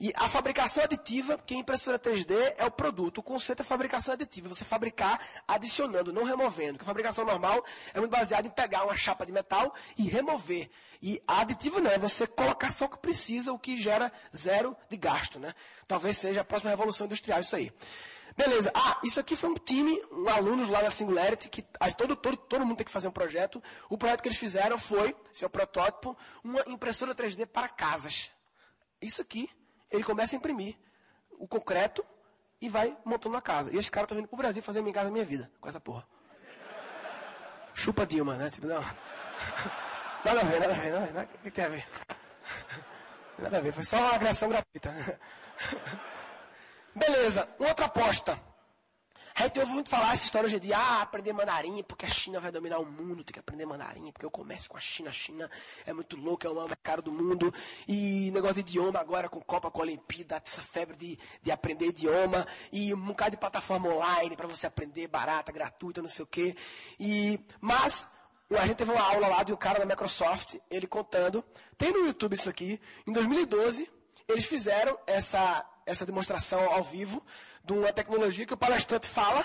E 0.00 0.12
a 0.16 0.26
fabricação 0.30 0.82
aditiva, 0.82 1.36
porque 1.36 1.52
a 1.52 1.58
impressora 1.58 1.98
3D 1.98 2.54
é 2.56 2.64
o 2.64 2.70
produto. 2.70 3.18
O 3.18 3.22
conceito 3.22 3.60
é 3.60 3.64
fabricação 3.64 4.14
aditiva. 4.14 4.48
Você 4.48 4.64
fabricar 4.64 5.20
adicionando, 5.46 6.10
não 6.10 6.24
removendo. 6.24 6.72
Porque 6.72 6.84
a 6.84 6.86
fabricação 6.86 7.24
normal 7.24 7.62
é 7.92 7.98
muito 7.98 8.10
baseada 8.10 8.46
em 8.46 8.50
pegar 8.50 8.84
uma 8.84 8.96
chapa 8.96 9.26
de 9.26 9.32
metal 9.32 9.74
e 9.98 10.04
remover. 10.04 10.70
E 11.02 11.22
a 11.28 11.42
aditiva 11.42 11.80
não, 11.80 11.90
é 11.90 11.98
você 11.98 12.26
colocar 12.26 12.72
só 12.72 12.86
o 12.86 12.88
que 12.88 12.96
precisa, 12.96 13.52
o 13.52 13.58
que 13.58 13.78
gera 13.78 14.10
zero 14.34 14.74
de 14.88 14.96
gasto. 14.96 15.38
Né? 15.38 15.54
Talvez 15.86 16.16
seja 16.16 16.40
a 16.40 16.44
próxima 16.44 16.70
revolução 16.70 17.06
industrial 17.06 17.40
isso 17.40 17.54
aí. 17.54 17.70
Beleza. 18.36 18.70
Ah, 18.74 18.98
isso 19.02 19.20
aqui 19.20 19.36
foi 19.36 19.50
um 19.50 19.54
time, 19.54 20.00
um 20.12 20.28
alunos 20.28 20.68
lá 20.68 20.80
da 20.80 20.90
Singularity, 20.90 21.48
que 21.48 21.62
todo, 21.96 22.16
todo, 22.16 22.36
todo 22.36 22.66
mundo 22.66 22.78
tem 22.78 22.86
que 22.86 22.92
fazer 22.92 23.08
um 23.08 23.12
projeto. 23.12 23.62
O 23.88 23.98
projeto 23.98 24.22
que 24.22 24.28
eles 24.28 24.38
fizeram 24.38 24.78
foi, 24.78 25.16
seu 25.32 25.50
protótipo, 25.50 26.16
uma 26.42 26.60
impressora 26.66 27.14
3D 27.14 27.46
para 27.46 27.68
casas. 27.68 28.30
Isso 29.00 29.20
aqui, 29.20 29.48
ele 29.90 30.04
começa 30.04 30.36
a 30.36 30.38
imprimir 30.38 30.76
o 31.38 31.48
concreto 31.48 32.04
e 32.60 32.68
vai 32.68 32.96
montando 33.04 33.36
a 33.36 33.42
casa. 33.42 33.72
E 33.74 33.78
esse 33.78 33.90
cara 33.90 34.06
tá 34.06 34.14
vindo 34.14 34.28
pro 34.28 34.36
Brasil 34.36 34.62
fazer 34.62 34.82
minha 34.82 34.92
casa 34.92 35.10
minha 35.10 35.24
vida, 35.24 35.50
com 35.60 35.68
essa 35.68 35.80
porra. 35.80 36.06
Chupa 37.74 38.04
Dilma, 38.06 38.36
né? 38.36 38.50
Tipo, 38.50 38.66
não. 38.66 38.82
Nada 40.24 40.40
a 40.40 40.44
ver, 40.44 40.60
nada 40.60 40.74
a 40.74 40.76
ver, 40.76 40.90
nada 40.92 41.04
a 41.04 41.24
ver. 41.24 41.28
O 41.34 41.38
que 41.38 41.50
tem 41.50 41.64
a 41.64 41.68
ver? 41.68 41.88
Nada 43.38 43.56
a 43.56 43.60
ver, 43.62 43.72
foi 43.72 43.84
só 43.84 43.96
uma 43.96 44.14
agressão 44.16 44.50
gratuita. 44.50 45.18
Beleza, 46.94 47.48
outra 47.58 47.86
aposta. 47.86 48.40
A 49.34 49.44
gente 49.44 49.60
ouve 49.60 49.72
muito 49.72 49.88
falar 49.88 50.12
essa 50.12 50.24
história 50.24 50.46
hoje 50.46 50.58
de 50.58 50.72
ah, 50.72 51.02
aprender 51.02 51.32
mandarim, 51.32 51.82
porque 51.84 52.04
a 52.04 52.08
China 52.08 52.40
vai 52.40 52.50
dominar 52.50 52.78
o 52.78 52.84
mundo, 52.84 53.22
tem 53.22 53.32
que 53.32 53.38
aprender 53.38 53.64
mandarim, 53.64 54.10
porque 54.10 54.26
o 54.26 54.30
comércio 54.30 54.68
com 54.68 54.76
a 54.76 54.80
China, 54.80 55.08
a 55.08 55.12
China 55.12 55.50
é 55.86 55.92
muito 55.92 56.16
louco, 56.16 56.46
é 56.46 56.50
o 56.50 56.54
maior 56.54 56.66
mercado 56.66 57.00
do 57.00 57.12
mundo. 57.12 57.54
E 57.86 58.30
negócio 58.32 58.56
de 58.56 58.60
idioma 58.60 58.98
agora 58.98 59.28
com 59.28 59.40
Copa, 59.40 59.70
com 59.70 59.80
a 59.80 59.84
Olimpíada, 59.84 60.42
essa 60.44 60.60
febre 60.60 60.96
de, 60.96 61.18
de 61.42 61.50
aprender 61.50 61.86
idioma, 61.86 62.46
e 62.72 62.92
um 62.92 63.00
bocado 63.00 63.30
de 63.30 63.36
plataforma 63.36 63.88
online 63.88 64.36
para 64.36 64.48
você 64.48 64.66
aprender, 64.66 65.06
barata, 65.06 65.52
gratuita, 65.52 66.02
não 66.02 66.08
sei 66.08 66.24
o 66.24 66.26
quê. 66.28 66.56
E, 66.98 67.40
mas 67.60 68.18
a 68.50 68.66
gente 68.66 68.76
teve 68.76 68.90
uma 68.90 69.02
aula 69.02 69.28
lá 69.28 69.42
de 69.44 69.52
um 69.52 69.56
cara 69.56 69.78
da 69.78 69.86
Microsoft, 69.86 70.56
ele 70.68 70.88
contando, 70.88 71.42
tem 71.78 71.92
no 71.92 72.04
YouTube 72.04 72.34
isso 72.34 72.50
aqui, 72.50 72.80
em 73.06 73.12
2012, 73.12 73.88
eles 74.28 74.44
fizeram 74.44 74.98
essa 75.06 75.64
essa 75.86 76.06
demonstração 76.06 76.72
ao 76.72 76.82
vivo 76.82 77.24
de 77.64 77.72
uma 77.72 77.92
tecnologia 77.92 78.46
que 78.46 78.54
o 78.54 78.56
palestrante 78.56 79.08
fala 79.08 79.44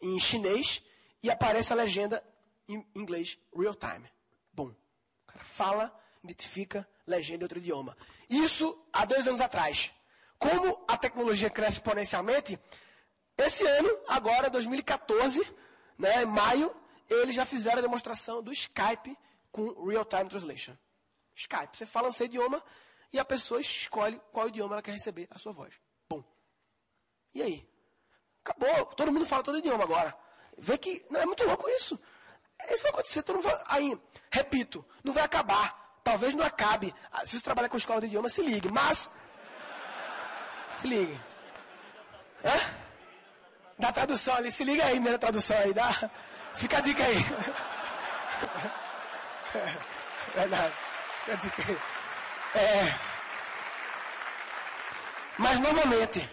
em 0.00 0.18
chinês 0.18 0.82
e 1.22 1.30
aparece 1.30 1.72
a 1.72 1.76
legenda 1.76 2.22
em 2.68 2.86
inglês 2.94 3.38
real 3.56 3.74
time. 3.74 4.10
Bom. 4.52 4.74
Fala, 5.40 5.94
identifica, 6.22 6.88
legenda 7.06 7.42
em 7.42 7.44
outro 7.44 7.58
idioma. 7.58 7.96
Isso 8.28 8.86
há 8.92 9.04
dois 9.04 9.26
anos 9.26 9.40
atrás. 9.40 9.90
Como 10.38 10.84
a 10.86 10.96
tecnologia 10.96 11.50
cresce 11.50 11.74
exponencialmente, 11.74 12.58
esse 13.36 13.66
ano, 13.66 13.98
agora, 14.08 14.50
2014, 14.50 15.42
né, 15.96 16.22
em 16.22 16.26
maio, 16.26 16.74
eles 17.08 17.34
já 17.34 17.44
fizeram 17.44 17.78
a 17.78 17.82
demonstração 17.82 18.42
do 18.42 18.52
Skype 18.52 19.16
com 19.50 19.86
Real-Time 19.86 20.28
Translation. 20.28 20.76
Skype. 21.34 21.76
Você 21.76 21.86
fala 21.86 22.08
um 22.08 22.12
seu 22.12 22.26
idioma 22.26 22.62
e 23.12 23.18
a 23.18 23.24
pessoa 23.24 23.60
escolhe 23.60 24.20
qual 24.32 24.48
idioma 24.48 24.74
ela 24.74 24.82
quer 24.82 24.92
receber 24.92 25.26
a 25.30 25.38
sua 25.38 25.52
voz. 25.52 25.74
Bom. 26.08 26.22
E 27.34 27.42
aí? 27.42 27.68
Acabou. 28.44 28.86
Todo 28.86 29.12
mundo 29.12 29.26
fala 29.26 29.42
todo 29.42 29.58
idioma 29.58 29.84
agora. 29.84 30.14
Vê 30.56 30.76
que 30.76 31.06
não 31.10 31.20
é 31.20 31.26
muito 31.26 31.44
louco 31.44 31.68
isso. 31.70 31.98
Isso 32.70 32.82
vai 32.82 32.90
acontecer. 32.92 33.22
Todo 33.22 33.40
vai, 33.40 33.56
aí, 33.66 33.98
repito, 34.30 34.84
não 35.02 35.12
vai 35.12 35.24
acabar. 35.24 36.00
Talvez 36.02 36.34
não 36.34 36.44
acabe. 36.44 36.94
Ah, 37.12 37.24
se 37.24 37.38
você 37.38 37.44
trabalha 37.44 37.68
com 37.68 37.76
escola 37.76 38.00
de 38.00 38.06
idioma, 38.06 38.28
se 38.28 38.42
ligue. 38.42 38.70
Mas. 38.70 39.10
Se 40.78 40.86
ligue. 40.86 41.20
É? 42.42 42.58
Da 43.78 43.92
tradução 43.92 44.34
ali. 44.34 44.50
Se 44.50 44.64
liga 44.64 44.84
aí, 44.84 44.98
minha 45.00 45.18
tradução 45.18 45.56
aí. 45.58 45.72
Dá. 45.72 45.92
Fica 46.54 46.78
a 46.78 46.80
dica 46.80 47.04
aí. 47.04 47.16
Verdade. 50.34 50.74
Fica 51.24 51.32
a 51.32 51.36
dica 51.36 51.62
aí. 51.68 51.97
É. 52.54 52.94
Mas, 55.38 55.58
novamente, 55.60 56.28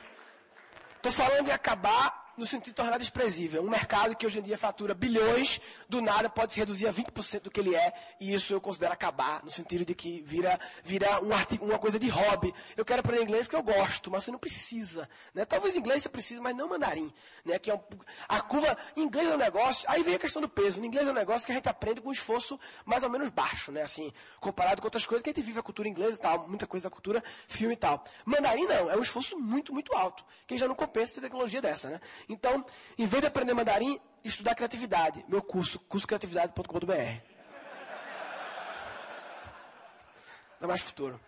estou 0.97 1.11
falando 1.11 1.45
de 1.45 1.51
acabar 1.51 2.24
no 2.37 2.45
sentido 2.45 2.65
de 2.65 2.73
tornar 2.73 2.97
desprezível. 2.97 3.63
Um 3.63 3.69
mercado 3.69 4.15
que 4.15 4.25
hoje 4.25 4.39
em 4.39 4.41
dia 4.41 4.57
fatura 4.57 4.93
bilhões, 4.93 5.61
do 5.87 6.01
nada 6.01 6.29
pode 6.29 6.53
se 6.53 6.59
reduzir 6.59 6.87
a 6.87 6.93
20% 6.93 7.41
do 7.41 7.51
que 7.51 7.59
ele 7.59 7.75
é, 7.75 7.93
e 8.19 8.33
isso 8.33 8.53
eu 8.53 8.61
considero 8.61 8.93
acabar, 8.93 9.43
no 9.43 9.51
sentido 9.51 9.85
de 9.85 9.95
que 9.95 10.21
vira, 10.21 10.59
vira 10.83 11.21
um 11.23 11.33
artigo, 11.33 11.65
uma 11.65 11.79
coisa 11.79 11.99
de 11.99 12.09
hobby. 12.09 12.53
Eu 12.75 12.85
quero 12.85 12.99
aprender 12.99 13.23
inglês 13.23 13.47
porque 13.47 13.55
eu 13.55 13.63
gosto, 13.63 14.11
mas 14.11 14.23
você 14.23 14.31
não 14.31 14.39
precisa. 14.39 15.09
Né? 15.33 15.45
Talvez 15.45 15.75
inglês 15.75 16.03
você 16.03 16.09
precise, 16.09 16.39
mas 16.39 16.55
não 16.55 16.69
mandarim. 16.69 17.11
Né? 17.43 17.59
Que 17.59 17.71
é 17.71 17.75
um, 17.75 17.79
a 18.27 18.41
curva, 18.41 18.77
inglês 18.95 19.27
é 19.29 19.35
um 19.35 19.37
negócio, 19.37 19.89
aí 19.89 20.03
vem 20.03 20.15
a 20.15 20.19
questão 20.19 20.41
do 20.41 20.49
peso. 20.49 20.79
No 20.79 20.85
inglês 20.85 21.07
é 21.07 21.11
um 21.11 21.15
negócio 21.15 21.45
que 21.45 21.51
a 21.51 21.55
gente 21.55 21.69
aprende 21.69 22.01
com 22.01 22.09
um 22.09 22.13
esforço 22.13 22.59
mais 22.85 23.03
ou 23.03 23.09
menos 23.09 23.29
baixo, 23.29 23.71
né? 23.71 23.81
assim, 23.81 24.11
comparado 24.39 24.81
com 24.81 24.87
outras 24.87 25.05
coisas 25.05 25.23
que 25.23 25.29
a 25.29 25.33
gente 25.33 25.43
vive 25.43 25.59
a 25.59 25.63
cultura 25.63 25.87
inglesa 25.87 26.15
e 26.15 26.19
tal, 26.19 26.47
muita 26.47 26.67
coisa 26.67 26.83
da 26.85 26.89
cultura, 26.89 27.23
filme 27.47 27.73
e 27.73 27.77
tal. 27.77 28.03
Mandarim 28.25 28.65
não, 28.65 28.91
é 28.91 28.95
um 28.95 29.01
esforço 29.01 29.37
muito, 29.37 29.73
muito 29.73 29.95
alto, 29.95 30.25
que 30.45 30.57
já 30.57 30.67
não 30.67 30.75
compensa 30.75 31.15
ter 31.15 31.21
tecnologia 31.21 31.61
dessa. 31.61 31.89
Né? 31.89 32.01
Então, 32.27 32.65
em 32.97 33.05
vez 33.05 33.21
de 33.21 33.27
aprender 33.27 33.53
mandarim, 33.53 33.99
estudar 34.23 34.55
criatividade. 34.55 35.23
Meu 35.27 35.41
curso, 35.41 35.79
cursocreatividade.com.br. 35.79 37.35
Não 40.59 40.69
mais 40.69 40.81
futuro. 40.81 41.19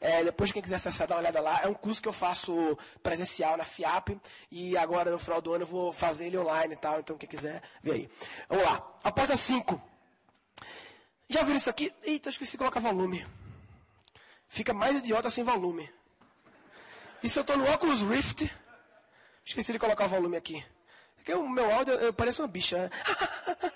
É, 0.00 0.22
depois, 0.22 0.52
quem 0.52 0.60
quiser 0.60 0.76
acessar, 0.76 1.06
dá 1.06 1.14
uma 1.14 1.20
olhada 1.22 1.40
lá. 1.40 1.62
É 1.62 1.68
um 1.68 1.74
curso 1.74 2.02
que 2.02 2.08
eu 2.08 2.12
faço 2.12 2.76
presencial 3.02 3.56
na 3.56 3.64
FIAP. 3.64 4.20
E 4.50 4.76
agora, 4.76 5.10
no 5.10 5.18
final 5.18 5.40
do 5.40 5.52
ano, 5.54 5.62
eu 5.62 5.68
vou 5.68 5.92
fazer 5.92 6.26
ele 6.26 6.36
online 6.36 6.74
e 6.74 6.76
tal. 6.76 7.00
Então, 7.00 7.16
quem 7.16 7.28
quiser, 7.28 7.62
vê 7.82 7.92
aí. 7.92 8.10
Vamos 8.48 8.64
lá. 8.64 8.98
Aposta 9.02 9.36
5. 9.36 9.80
Já 11.28 11.42
viram 11.42 11.56
isso 11.56 11.70
aqui? 11.70 11.92
Eita, 12.02 12.28
esqueci 12.28 12.52
de 12.52 12.58
colocar 12.58 12.80
volume. 12.80 13.26
Fica 14.46 14.74
mais 14.74 14.96
idiota 14.96 15.30
sem 15.30 15.42
volume. 15.42 15.90
Isso 17.22 17.38
eu 17.38 17.40
estou 17.40 17.56
no 17.56 17.72
Oculus 17.72 18.02
Rift. 18.02 18.50
Esqueci 19.44 19.72
de 19.72 19.78
colocar 19.78 20.06
o 20.06 20.08
volume 20.08 20.36
aqui. 20.36 20.64
Porque 21.16 21.34
o 21.34 21.48
meu 21.48 21.72
áudio, 21.72 21.94
eu, 21.94 22.12
pareço 22.12 22.42
uma 22.42 22.48
bicha. 22.48 22.78
Né? 22.78 22.90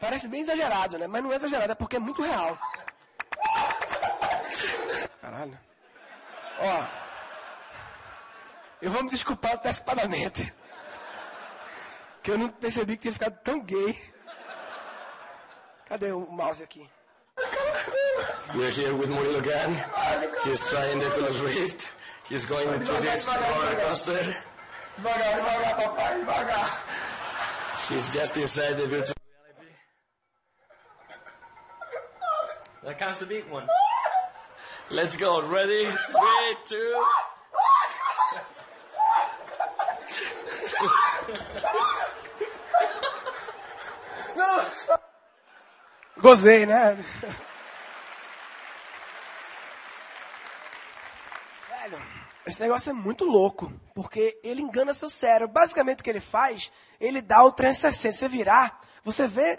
Parece 0.00 0.28
bem 0.28 0.42
exagerado, 0.42 0.98
né? 0.98 1.06
Mas 1.06 1.22
não 1.22 1.32
é 1.32 1.36
exagerado, 1.36 1.72
é 1.72 1.74
porque 1.74 1.96
é 1.96 1.98
muito 1.98 2.22
real. 2.22 2.58
Caralho. 5.20 5.58
Ó. 6.60 6.86
Eu 8.80 8.90
vou 8.90 9.02
me 9.02 9.10
desculpar 9.10 9.54
antecipadamente. 9.54 10.52
Que 12.22 12.30
eu 12.30 12.38
não 12.38 12.48
percebi 12.48 12.96
que 12.96 13.02
tinha 13.02 13.12
ficado 13.12 13.38
tão 13.42 13.60
gay. 13.60 14.00
Cadê 15.86 16.12
o 16.12 16.30
mouse 16.30 16.62
aqui? 16.62 16.88
We're 18.54 18.70
here 18.70 18.92
with 18.92 19.08
Murilo 19.08 19.38
again. 19.38 19.74
He's 20.44 20.60
trying 20.68 21.02
Oculus 21.04 21.40
Rift. 21.40 21.92
He's 22.30 22.46
going 22.46 22.66
to 22.66 22.92
this 23.00 23.28
roller 23.28 23.76
coaster. 23.76 24.57
Devagar, 24.98 25.34
devagar, 25.38 25.74
papai, 25.78 26.12
devagar. 26.24 26.66
She's 27.86 28.12
just 28.12 28.36
inside 28.36 28.74
the 28.74 28.86
virtual 28.86 29.14
reality. 29.30 29.72
That 32.84 32.98
counts 32.98 33.20
the 33.20 33.26
beat 33.26 33.48
one. 33.48 33.68
Let's 34.90 35.14
go. 35.14 35.40
Ready? 35.42 35.84
Three, 35.84 36.56
two. 36.64 37.04
no! 44.36 44.64
Gozei, 46.20 46.66
né? 46.66 46.96
Esse 52.48 52.62
negócio 52.62 52.88
é 52.88 52.92
muito 52.94 53.26
louco, 53.26 53.70
porque 53.94 54.40
ele 54.42 54.62
engana 54.62 54.94
seu 54.94 55.10
cérebro. 55.10 55.52
Basicamente 55.52 56.00
o 56.00 56.02
que 56.02 56.08
ele 56.08 56.18
faz, 56.18 56.72
ele 56.98 57.20
dá 57.20 57.44
o 57.44 57.52
360. 57.52 58.16
Você 58.16 58.26
virar, 58.26 58.80
você 59.04 59.28
vê 59.28 59.58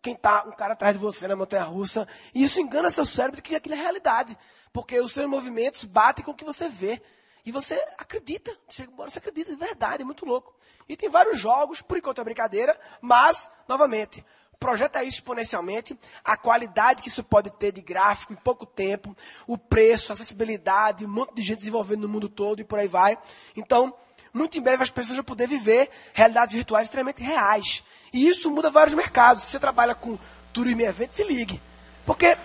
quem 0.00 0.14
tá, 0.14 0.44
um 0.46 0.52
cara 0.52 0.74
atrás 0.74 0.94
de 0.94 1.00
você 1.00 1.26
na 1.26 1.34
montanha 1.34 1.64
russa, 1.64 2.06
e 2.32 2.44
isso 2.44 2.60
engana 2.60 2.92
seu 2.92 3.04
cérebro 3.04 3.36
de 3.36 3.42
que 3.42 3.56
aquilo 3.56 3.74
é 3.74 3.78
realidade. 3.78 4.38
Porque 4.72 5.00
os 5.00 5.12
seus 5.12 5.26
movimentos 5.26 5.82
batem 5.82 6.24
com 6.24 6.30
o 6.30 6.34
que 6.36 6.44
você 6.44 6.68
vê. 6.68 7.02
E 7.44 7.50
você 7.50 7.74
acredita, 7.98 8.56
chega 8.68 8.92
embora, 8.92 9.10
você 9.10 9.18
acredita, 9.18 9.50
de 9.50 9.56
verdade, 9.56 10.02
é 10.02 10.06
muito 10.06 10.24
louco. 10.24 10.54
E 10.88 10.96
tem 10.96 11.08
vários 11.08 11.40
jogos, 11.40 11.82
por 11.82 11.98
enquanto 11.98 12.20
é 12.20 12.24
brincadeira, 12.24 12.78
mas, 13.00 13.50
novamente, 13.66 14.24
projeta 14.62 15.02
isso 15.02 15.18
exponencialmente, 15.18 15.98
a 16.24 16.36
qualidade 16.36 17.02
que 17.02 17.08
isso 17.08 17.24
pode 17.24 17.50
ter 17.50 17.72
de 17.72 17.82
gráfico 17.82 18.32
em 18.32 18.36
pouco 18.36 18.64
tempo, 18.64 19.14
o 19.44 19.58
preço, 19.58 20.12
a 20.12 20.14
acessibilidade, 20.14 21.04
um 21.04 21.08
monte 21.08 21.34
de 21.34 21.42
gente 21.42 21.58
desenvolvendo 21.58 22.02
no 22.02 22.08
mundo 22.08 22.28
todo 22.28 22.60
e 22.60 22.64
por 22.64 22.78
aí 22.78 22.86
vai. 22.86 23.18
Então, 23.56 23.92
muito 24.32 24.56
em 24.56 24.60
breve 24.60 24.84
as 24.84 24.90
pessoas 24.90 25.16
vão 25.16 25.24
poder 25.24 25.48
viver 25.48 25.90
realidades 26.12 26.54
virtuais 26.54 26.84
extremamente 26.84 27.20
reais. 27.20 27.82
E 28.12 28.28
isso 28.28 28.50
muda 28.52 28.70
vários 28.70 28.94
mercados. 28.94 29.42
Se 29.42 29.50
você 29.50 29.58
trabalha 29.58 29.96
com 29.96 30.16
turismo 30.52 30.80
e 30.80 30.84
eventos, 30.84 31.16
se 31.16 31.24
ligue. 31.24 31.60
Porque, 32.06 32.38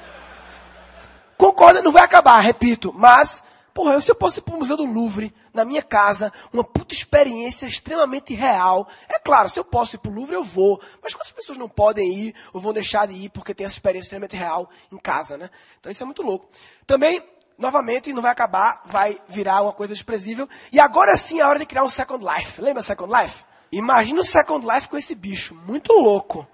concorda, 1.38 1.84
não 1.84 1.92
vai 1.92 2.04
acabar, 2.04 2.40
repito, 2.40 2.92
mas 2.96 3.44
Porra, 3.78 4.02
se 4.02 4.10
eu 4.10 4.16
posso 4.16 4.40
ir 4.40 4.42
para 4.42 4.56
o 4.56 4.58
Museu 4.58 4.76
do 4.76 4.86
Louvre, 4.92 5.32
na 5.54 5.64
minha 5.64 5.84
casa, 5.84 6.34
uma 6.52 6.64
puta 6.64 6.96
experiência 6.96 7.68
extremamente 7.68 8.34
real. 8.34 8.88
É 9.08 9.20
claro, 9.20 9.52
se 9.52 9.60
eu 9.60 9.64
posso 9.64 9.96
ir 9.96 10.00
para 10.00 10.10
o 10.10 10.16
Louvre, 10.16 10.36
eu 10.36 10.44
vou. 10.44 10.82
Mas 11.00 11.14
quantas 11.14 11.32
pessoas 11.32 11.60
não 11.60 11.70
podem 11.70 12.12
ir 12.12 12.36
ou 12.52 12.60
vão 12.60 12.74
deixar 12.74 13.06
de 13.06 13.14
ir 13.14 13.30
porque 13.30 13.54
tem 13.54 13.68
essa 13.68 13.76
experiência 13.76 14.08
extremamente 14.08 14.36
real 14.36 14.68
em 14.92 14.98
casa, 14.98 15.38
né? 15.38 15.52
Então 15.80 15.92
isso 15.92 16.02
é 16.02 16.08
muito 16.08 16.24
louco. 16.24 16.50
Também, 16.88 17.22
novamente, 17.56 18.12
não 18.14 18.22
vai 18.24 18.32
acabar, 18.32 18.82
vai 18.88 19.22
virar 19.30 19.62
uma 19.62 19.74
coisa 19.74 19.94
desprezível. 19.94 20.50
E 20.72 20.80
agora 20.80 21.16
sim 21.16 21.40
é 21.40 21.44
a 21.44 21.48
hora 21.48 21.60
de 21.60 21.68
criar 21.68 21.84
um 21.84 21.90
Second 21.90 22.26
Life. 22.26 22.60
Lembra 22.60 22.82
Second 22.82 23.14
Life? 23.14 23.46
Imagina 23.72 24.22
o 24.22 24.26
Second 24.26 24.66
Life 24.66 24.90
com 24.90 24.98
esse 24.98 25.14
bicho, 25.14 25.54
muito 25.54 25.94
louco. 25.94 26.48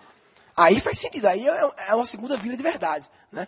Aí 0.58 0.82
faz 0.82 1.00
sentido, 1.00 1.28
aí 1.28 1.48
é, 1.48 1.72
é 1.88 1.96
uma 1.96 2.06
segunda 2.06 2.36
vida 2.36 2.58
de 2.58 2.64
verdade. 2.64 3.10
Né? 3.32 3.48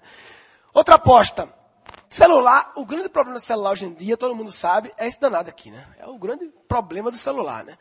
Outra 0.73 0.95
aposta. 0.95 1.64
Celular, 2.09 2.71
o 2.75 2.85
grande 2.85 3.09
problema 3.09 3.39
do 3.39 3.43
celular 3.43 3.71
hoje 3.71 3.85
em 3.85 3.93
dia, 3.93 4.15
todo 4.15 4.35
mundo 4.35 4.51
sabe, 4.51 4.91
é 4.97 5.07
esse 5.07 5.19
danado 5.19 5.49
aqui, 5.49 5.69
né? 5.69 5.85
É 5.99 6.05
o 6.05 6.17
grande 6.17 6.49
problema 6.67 7.11
do 7.11 7.17
celular, 7.17 7.63
né? 7.63 7.77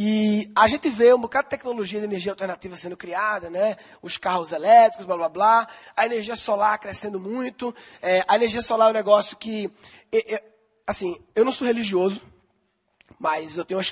E 0.00 0.50
a 0.54 0.68
gente 0.68 0.88
vê 0.88 1.12
um 1.12 1.20
bocado 1.20 1.46
de 1.46 1.50
tecnologia 1.50 1.98
de 1.98 2.06
energia 2.06 2.32
alternativa 2.32 2.76
sendo 2.76 2.96
criada, 2.96 3.50
né? 3.50 3.76
Os 4.02 4.16
carros 4.16 4.52
elétricos, 4.52 5.06
blá 5.06 5.16
blá 5.16 5.28
blá. 5.28 5.68
A 5.96 6.06
energia 6.06 6.36
solar 6.36 6.78
crescendo 6.78 7.18
muito. 7.18 7.74
É, 8.02 8.24
a 8.28 8.36
energia 8.36 8.62
solar 8.62 8.88
é 8.88 8.90
um 8.90 8.94
negócio 8.94 9.36
que. 9.36 9.70
É, 10.12 10.34
é, 10.34 10.44
assim, 10.86 11.20
eu 11.34 11.44
não 11.44 11.50
sou 11.50 11.66
religioso, 11.66 12.22
mas 13.18 13.56
eu 13.56 13.64
tenho 13.64 13.80
uma, 13.80 13.86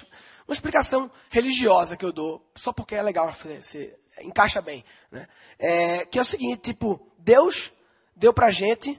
uma, 0.47 0.53
explicação 0.53 1.11
religiosa 1.31 1.97
que 1.97 2.05
eu 2.05 2.13
dou, 2.13 2.45
só 2.55 2.73
porque 2.73 2.95
é 2.95 3.03
legal, 3.03 3.33
se, 3.63 3.93
encaixa 4.23 4.61
bem. 4.61 4.85
Né? 5.11 5.27
É, 5.59 6.05
que 6.05 6.19
é 6.19 6.23
o 6.23 6.25
seguinte: 6.25 6.73
tipo, 6.73 7.11
Deus 7.19 7.73
deu 8.15 8.33
pra 8.33 8.51
gente 8.51 8.97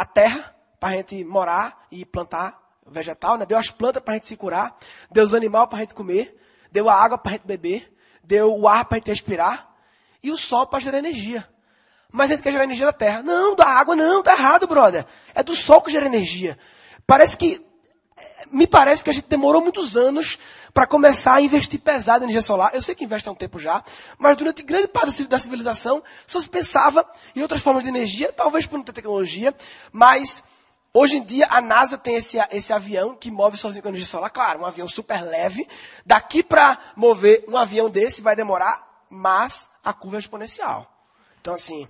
a 0.00 0.04
terra 0.06 0.56
para 0.80 0.88
a 0.88 0.92
gente 0.92 1.22
morar 1.24 1.86
e 1.90 2.06
plantar 2.06 2.58
vegetal, 2.86 3.36
né? 3.36 3.44
deu 3.44 3.58
as 3.58 3.70
plantas 3.70 4.02
para 4.02 4.14
a 4.14 4.16
gente 4.16 4.26
se 4.26 4.34
curar, 4.34 4.74
deu 5.10 5.22
os 5.22 5.34
animais 5.34 5.68
para 5.68 5.76
a 5.76 5.80
gente 5.82 5.92
comer, 5.92 6.34
deu 6.72 6.88
a 6.88 6.94
água 6.94 7.18
para 7.18 7.32
a 7.32 7.34
gente 7.34 7.46
beber, 7.46 7.94
deu 8.24 8.58
o 8.58 8.66
ar 8.66 8.86
para 8.86 8.96
a 8.96 8.98
gente 8.98 9.08
respirar 9.08 9.68
e 10.22 10.30
o 10.30 10.38
sol 10.38 10.66
para 10.66 10.80
gerar 10.80 10.96
energia. 10.96 11.46
Mas 12.10 12.30
a 12.30 12.34
gente 12.34 12.42
quer 12.42 12.50
gerar 12.50 12.64
energia 12.64 12.86
da 12.86 12.94
terra. 12.94 13.22
Não, 13.22 13.54
da 13.54 13.66
água 13.66 13.94
não, 13.94 14.22
tá 14.22 14.32
errado, 14.32 14.66
brother. 14.66 15.04
É 15.34 15.42
do 15.42 15.54
sol 15.54 15.82
que 15.82 15.92
gera 15.92 16.06
energia. 16.06 16.56
Parece 17.06 17.36
que 17.36 17.62
me 18.50 18.66
parece 18.66 19.04
que 19.04 19.10
a 19.10 19.12
gente 19.12 19.28
demorou 19.28 19.62
muitos 19.62 19.96
anos 19.96 20.38
para 20.72 20.86
começar 20.86 21.34
a 21.34 21.40
investir 21.40 21.80
pesado 21.80 22.24
em 22.24 22.26
energia 22.26 22.42
solar. 22.42 22.74
Eu 22.74 22.82
sei 22.82 22.94
que 22.94 23.04
investe 23.04 23.28
há 23.28 23.32
um 23.32 23.34
tempo 23.34 23.58
já, 23.58 23.82
mas 24.18 24.36
durante 24.36 24.62
grande 24.62 24.88
parte 24.88 25.24
da 25.24 25.38
civilização 25.38 26.02
só 26.26 26.40
se 26.40 26.48
pensava 26.48 27.08
em 27.34 27.42
outras 27.42 27.62
formas 27.62 27.82
de 27.82 27.88
energia, 27.88 28.32
talvez 28.32 28.66
por 28.66 28.76
não 28.76 28.84
ter 28.84 28.92
tecnologia, 28.92 29.54
mas 29.92 30.44
hoje 30.92 31.16
em 31.16 31.24
dia 31.24 31.46
a 31.50 31.60
NASA 31.60 31.96
tem 31.96 32.16
esse, 32.16 32.38
esse 32.50 32.72
avião 32.72 33.14
que 33.14 33.30
move 33.30 33.56
sozinho 33.56 33.82
com 33.82 33.88
energia 33.88 34.08
solar. 34.08 34.30
Claro, 34.30 34.60
um 34.60 34.66
avião 34.66 34.88
super 34.88 35.22
leve. 35.22 35.66
Daqui 36.04 36.42
para 36.42 36.78
mover 36.96 37.44
um 37.48 37.56
avião 37.56 37.88
desse 37.90 38.20
vai 38.20 38.34
demorar, 38.34 39.04
mas 39.08 39.68
a 39.84 39.92
curva 39.92 40.16
é 40.16 40.20
exponencial. 40.20 40.90
Então, 41.40 41.54
assim, 41.54 41.88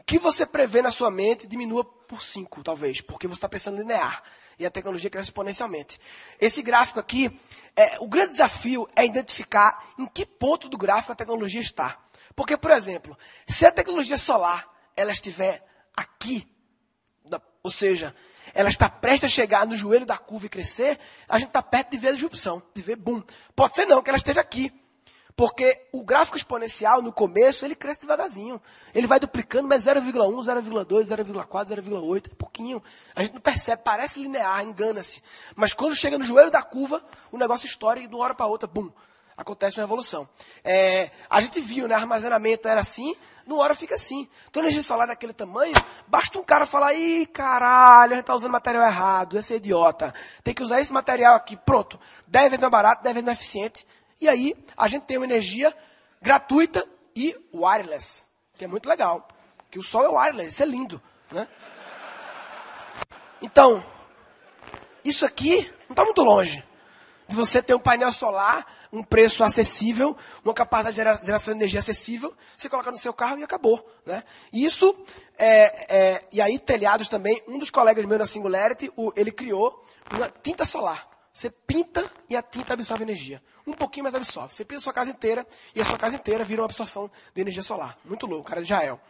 o 0.00 0.02
que 0.02 0.18
você 0.18 0.46
prevê 0.46 0.80
na 0.80 0.90
sua 0.90 1.10
mente 1.10 1.46
diminua 1.46 1.84
por 1.84 2.22
5, 2.22 2.62
talvez, 2.64 3.02
porque 3.02 3.28
você 3.28 3.36
está 3.36 3.48
pensando 3.50 3.76
linear 3.76 4.22
e 4.58 4.64
a 4.64 4.70
tecnologia 4.70 5.10
cresce 5.10 5.28
exponencialmente. 5.28 6.00
Esse 6.40 6.62
gráfico 6.62 6.98
aqui, 6.98 7.30
é, 7.76 7.98
o 8.00 8.08
grande 8.08 8.32
desafio 8.32 8.88
é 8.96 9.04
identificar 9.04 9.92
em 9.98 10.06
que 10.06 10.24
ponto 10.24 10.70
do 10.70 10.78
gráfico 10.78 11.12
a 11.12 11.14
tecnologia 11.14 11.60
está. 11.60 11.98
Porque, 12.34 12.56
por 12.56 12.70
exemplo, 12.70 13.16
se 13.46 13.66
a 13.66 13.70
tecnologia 13.70 14.16
solar 14.16 14.66
ela 14.96 15.12
estiver 15.12 15.62
aqui, 15.94 16.48
ou 17.62 17.70
seja, 17.70 18.14
ela 18.54 18.70
está 18.70 18.88
prestes 18.88 19.30
a 19.30 19.34
chegar 19.34 19.66
no 19.66 19.76
joelho 19.76 20.06
da 20.06 20.16
curva 20.16 20.46
e 20.46 20.48
crescer, 20.48 20.98
a 21.28 21.38
gente 21.38 21.48
está 21.48 21.62
perto 21.62 21.90
de 21.90 21.98
ver 21.98 22.08
a 22.08 22.12
disrupção, 22.12 22.62
de 22.74 22.80
ver 22.80 22.96
boom. 22.96 23.22
Pode 23.54 23.74
ser 23.74 23.84
não, 23.84 24.02
que 24.02 24.08
ela 24.08 24.16
esteja 24.16 24.40
aqui. 24.40 24.72
Porque 25.40 25.86
o 25.90 26.04
gráfico 26.04 26.36
exponencial, 26.36 27.00
no 27.00 27.10
começo, 27.10 27.64
ele 27.64 27.74
cresce 27.74 28.02
devagarzinho. 28.02 28.60
Ele 28.94 29.06
vai 29.06 29.18
duplicando, 29.18 29.66
mas 29.66 29.86
0,1, 29.86 30.12
0,2, 30.12 31.06
0,4, 31.06 31.82
0,8, 31.82 32.26
é 32.26 32.34
pouquinho. 32.34 32.82
A 33.16 33.22
gente 33.22 33.32
não 33.32 33.40
percebe, 33.40 33.80
parece 33.82 34.20
linear, 34.20 34.62
engana-se. 34.62 35.22
Mas 35.56 35.72
quando 35.72 35.94
chega 35.94 36.18
no 36.18 36.26
joelho 36.26 36.50
da 36.50 36.62
curva, 36.62 37.02
o 37.32 37.38
negócio 37.38 37.64
estoura 37.64 37.98
e 37.98 38.06
de 38.06 38.14
uma 38.14 38.22
hora 38.22 38.34
para 38.34 38.44
outra, 38.44 38.68
bum, 38.68 38.90
acontece 39.34 39.78
uma 39.78 39.84
revolução. 39.84 40.28
É, 40.62 41.10
a 41.30 41.40
gente 41.40 41.58
viu, 41.58 41.88
né, 41.88 41.94
armazenamento 41.94 42.68
era 42.68 42.82
assim, 42.82 43.16
numa 43.46 43.62
hora 43.62 43.74
fica 43.74 43.94
assim. 43.94 44.28
Então, 44.50 44.62
energia 44.62 44.82
solar 44.82 45.08
daquele 45.08 45.32
tamanho, 45.32 45.72
basta 46.06 46.38
um 46.38 46.44
cara 46.44 46.66
falar, 46.66 46.92
ih, 46.92 47.24
caralho, 47.24 48.12
a 48.12 48.16
gente 48.16 48.24
está 48.24 48.34
usando 48.34 48.52
material 48.52 48.84
errado, 48.84 49.38
esse 49.38 49.54
é 49.54 49.56
idiota. 49.56 50.12
Tem 50.44 50.52
que 50.52 50.62
usar 50.62 50.82
esse 50.82 50.92
material 50.92 51.34
aqui, 51.34 51.56
pronto. 51.56 51.98
10 52.26 52.50
vezes 52.50 52.60
mais 52.60 52.70
barato, 52.70 53.02
10 53.02 53.14
vezes 53.14 53.24
mais 53.24 53.38
eficiente 53.38 53.86
e 54.20 54.28
aí 54.28 54.54
a 54.76 54.88
gente 54.88 55.06
tem 55.06 55.16
uma 55.16 55.26
energia 55.26 55.74
gratuita 56.20 56.86
e 57.16 57.36
wireless, 57.54 58.24
que 58.56 58.64
é 58.64 58.68
muito 58.68 58.88
legal. 58.88 59.26
Que 59.70 59.78
o 59.78 59.82
sol 59.82 60.04
é 60.04 60.08
wireless, 60.08 60.50
isso 60.50 60.62
é 60.62 60.66
lindo. 60.66 61.02
Né? 61.30 61.48
Então, 63.40 63.84
isso 65.04 65.24
aqui 65.24 65.72
não 65.88 65.94
está 65.94 66.04
muito 66.04 66.22
longe 66.22 66.62
de 67.30 67.36
você 67.36 67.62
ter 67.62 67.74
um 67.74 67.78
painel 67.78 68.10
solar, 68.10 68.66
um 68.92 69.04
preço 69.04 69.44
acessível, 69.44 70.16
uma 70.44 70.52
capacidade 70.52 71.20
de 71.20 71.26
geração 71.26 71.54
de 71.54 71.60
energia 71.60 71.78
acessível, 71.78 72.34
você 72.58 72.68
coloca 72.68 72.90
no 72.90 72.98
seu 72.98 73.14
carro 73.14 73.38
e 73.38 73.44
acabou. 73.44 73.88
Né? 74.04 74.24
Isso, 74.52 74.94
é, 75.38 75.96
é, 75.96 76.24
e 76.32 76.40
aí 76.40 76.58
telhados 76.58 77.06
também, 77.06 77.40
um 77.46 77.56
dos 77.56 77.70
colegas 77.70 78.04
meus 78.04 78.18
da 78.18 78.26
Singularity, 78.26 78.92
o, 78.96 79.12
ele 79.14 79.30
criou 79.30 79.84
uma 80.12 80.28
tinta 80.42 80.66
solar. 80.66 81.08
Você 81.40 81.48
pinta 81.48 82.04
e 82.28 82.36
a 82.36 82.42
tinta 82.42 82.74
absorve 82.74 83.02
energia 83.02 83.42
um 83.66 83.72
pouquinho 83.72 84.04
mais 84.04 84.14
absorve. 84.14 84.54
Você 84.54 84.62
pisa 84.62 84.78
a 84.78 84.82
sua 84.82 84.92
casa 84.92 85.10
inteira 85.10 85.46
e 85.74 85.80
a 85.80 85.84
sua 85.86 85.96
casa 85.96 86.16
inteira 86.16 86.44
vira 86.44 86.60
uma 86.60 86.66
absorção 86.66 87.10
de 87.34 87.40
energia 87.40 87.62
solar. 87.62 87.96
Muito 88.04 88.26
louco, 88.26 88.46
cara 88.46 88.60
de 88.60 88.66
Israel. 88.66 89.00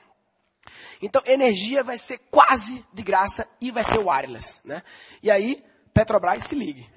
Então, 1.02 1.20
energia 1.26 1.82
vai 1.82 1.98
ser 1.98 2.18
quase 2.30 2.86
de 2.92 3.02
graça 3.02 3.48
e 3.60 3.72
vai 3.72 3.82
ser 3.82 3.98
wireless. 3.98 4.60
Né? 4.64 4.80
E 5.20 5.28
aí, 5.28 5.64
Petrobras, 5.92 6.44
se 6.44 6.54
ligue. 6.54 6.88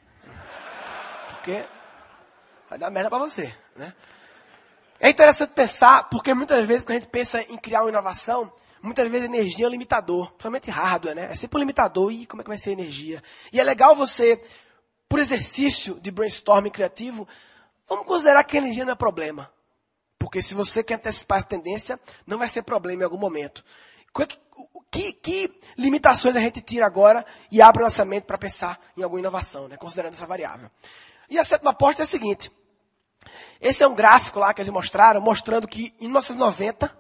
Porque 1.30 1.66
vai 2.70 2.78
dar 2.78 2.92
merda 2.92 3.10
para 3.10 3.18
você. 3.18 3.52
Né? 3.76 3.92
É 5.00 5.10
interessante 5.10 5.50
pensar, 5.54 6.10
porque 6.12 6.32
muitas 6.36 6.64
vezes, 6.68 6.84
quando 6.84 6.98
a 6.98 7.00
gente 7.00 7.10
pensa 7.10 7.42
em 7.42 7.58
criar 7.58 7.82
uma 7.82 7.90
inovação, 7.90 8.54
muitas 8.84 9.10
vezes 9.10 9.26
energia 9.26 9.66
é 9.66 9.68
um 9.68 9.72
limitador, 9.72 10.28
principalmente 10.28 10.70
hardware, 10.70 11.16
né? 11.16 11.30
É 11.32 11.36
sempre 11.36 11.58
um 11.58 11.60
limitador, 11.62 12.12
e 12.12 12.26
como 12.26 12.42
é 12.42 12.44
que 12.44 12.50
vai 12.50 12.58
ser 12.58 12.72
a 12.72 12.74
energia? 12.74 13.24
E 13.52 13.60
é 13.60 13.64
legal 13.64 13.96
você 13.96 14.40
por 15.14 15.20
exercício 15.20 16.00
de 16.02 16.10
brainstorming 16.10 16.72
criativo, 16.72 17.28
vamos 17.88 18.08
considerar 18.08 18.44
que 18.44 18.58
a 18.58 18.60
energia 18.60 18.84
não 18.84 18.94
é 18.94 18.96
problema. 18.96 19.48
Porque 20.18 20.42
se 20.42 20.56
você 20.56 20.84
quer 20.84 20.96
antecipar 20.96 21.38
essa 21.38 21.46
tendência, 21.46 22.00
não 22.26 22.40
vai 22.40 22.48
ser 22.48 22.64
problema 22.64 23.04
em 23.04 23.06
algum 23.06 23.20
momento. 23.20 23.64
Que, 24.90 25.14
que 25.14 25.62
limitações 25.78 26.36
a 26.36 26.40
gente 26.40 26.62
tira 26.62 26.88
agora 26.88 27.24
e 27.52 27.62
abre 27.62 27.84
o 27.84 27.86
nossa 27.86 28.04
mente 28.04 28.24
para 28.24 28.40
pensar 28.40 28.82
em 28.98 29.04
alguma 29.04 29.20
inovação, 29.20 29.68
né, 29.68 29.78
considerando 29.78 30.16
essa 30.16 30.26
variável? 30.26 30.68
E 31.30 31.38
a 31.38 31.44
sétima 31.44 31.70
aposta 31.70 32.02
é 32.02 32.06
a 32.06 32.08
seguinte. 32.08 32.52
Esse 33.62 33.84
é 33.84 33.88
um 33.88 33.94
gráfico 33.94 34.40
lá 34.40 34.52
que 34.52 34.64
eles 34.64 34.74
mostraram, 34.74 35.22
mostrando 35.22 35.68
que 35.68 35.94
em 36.00 36.06
1990, 36.06 36.92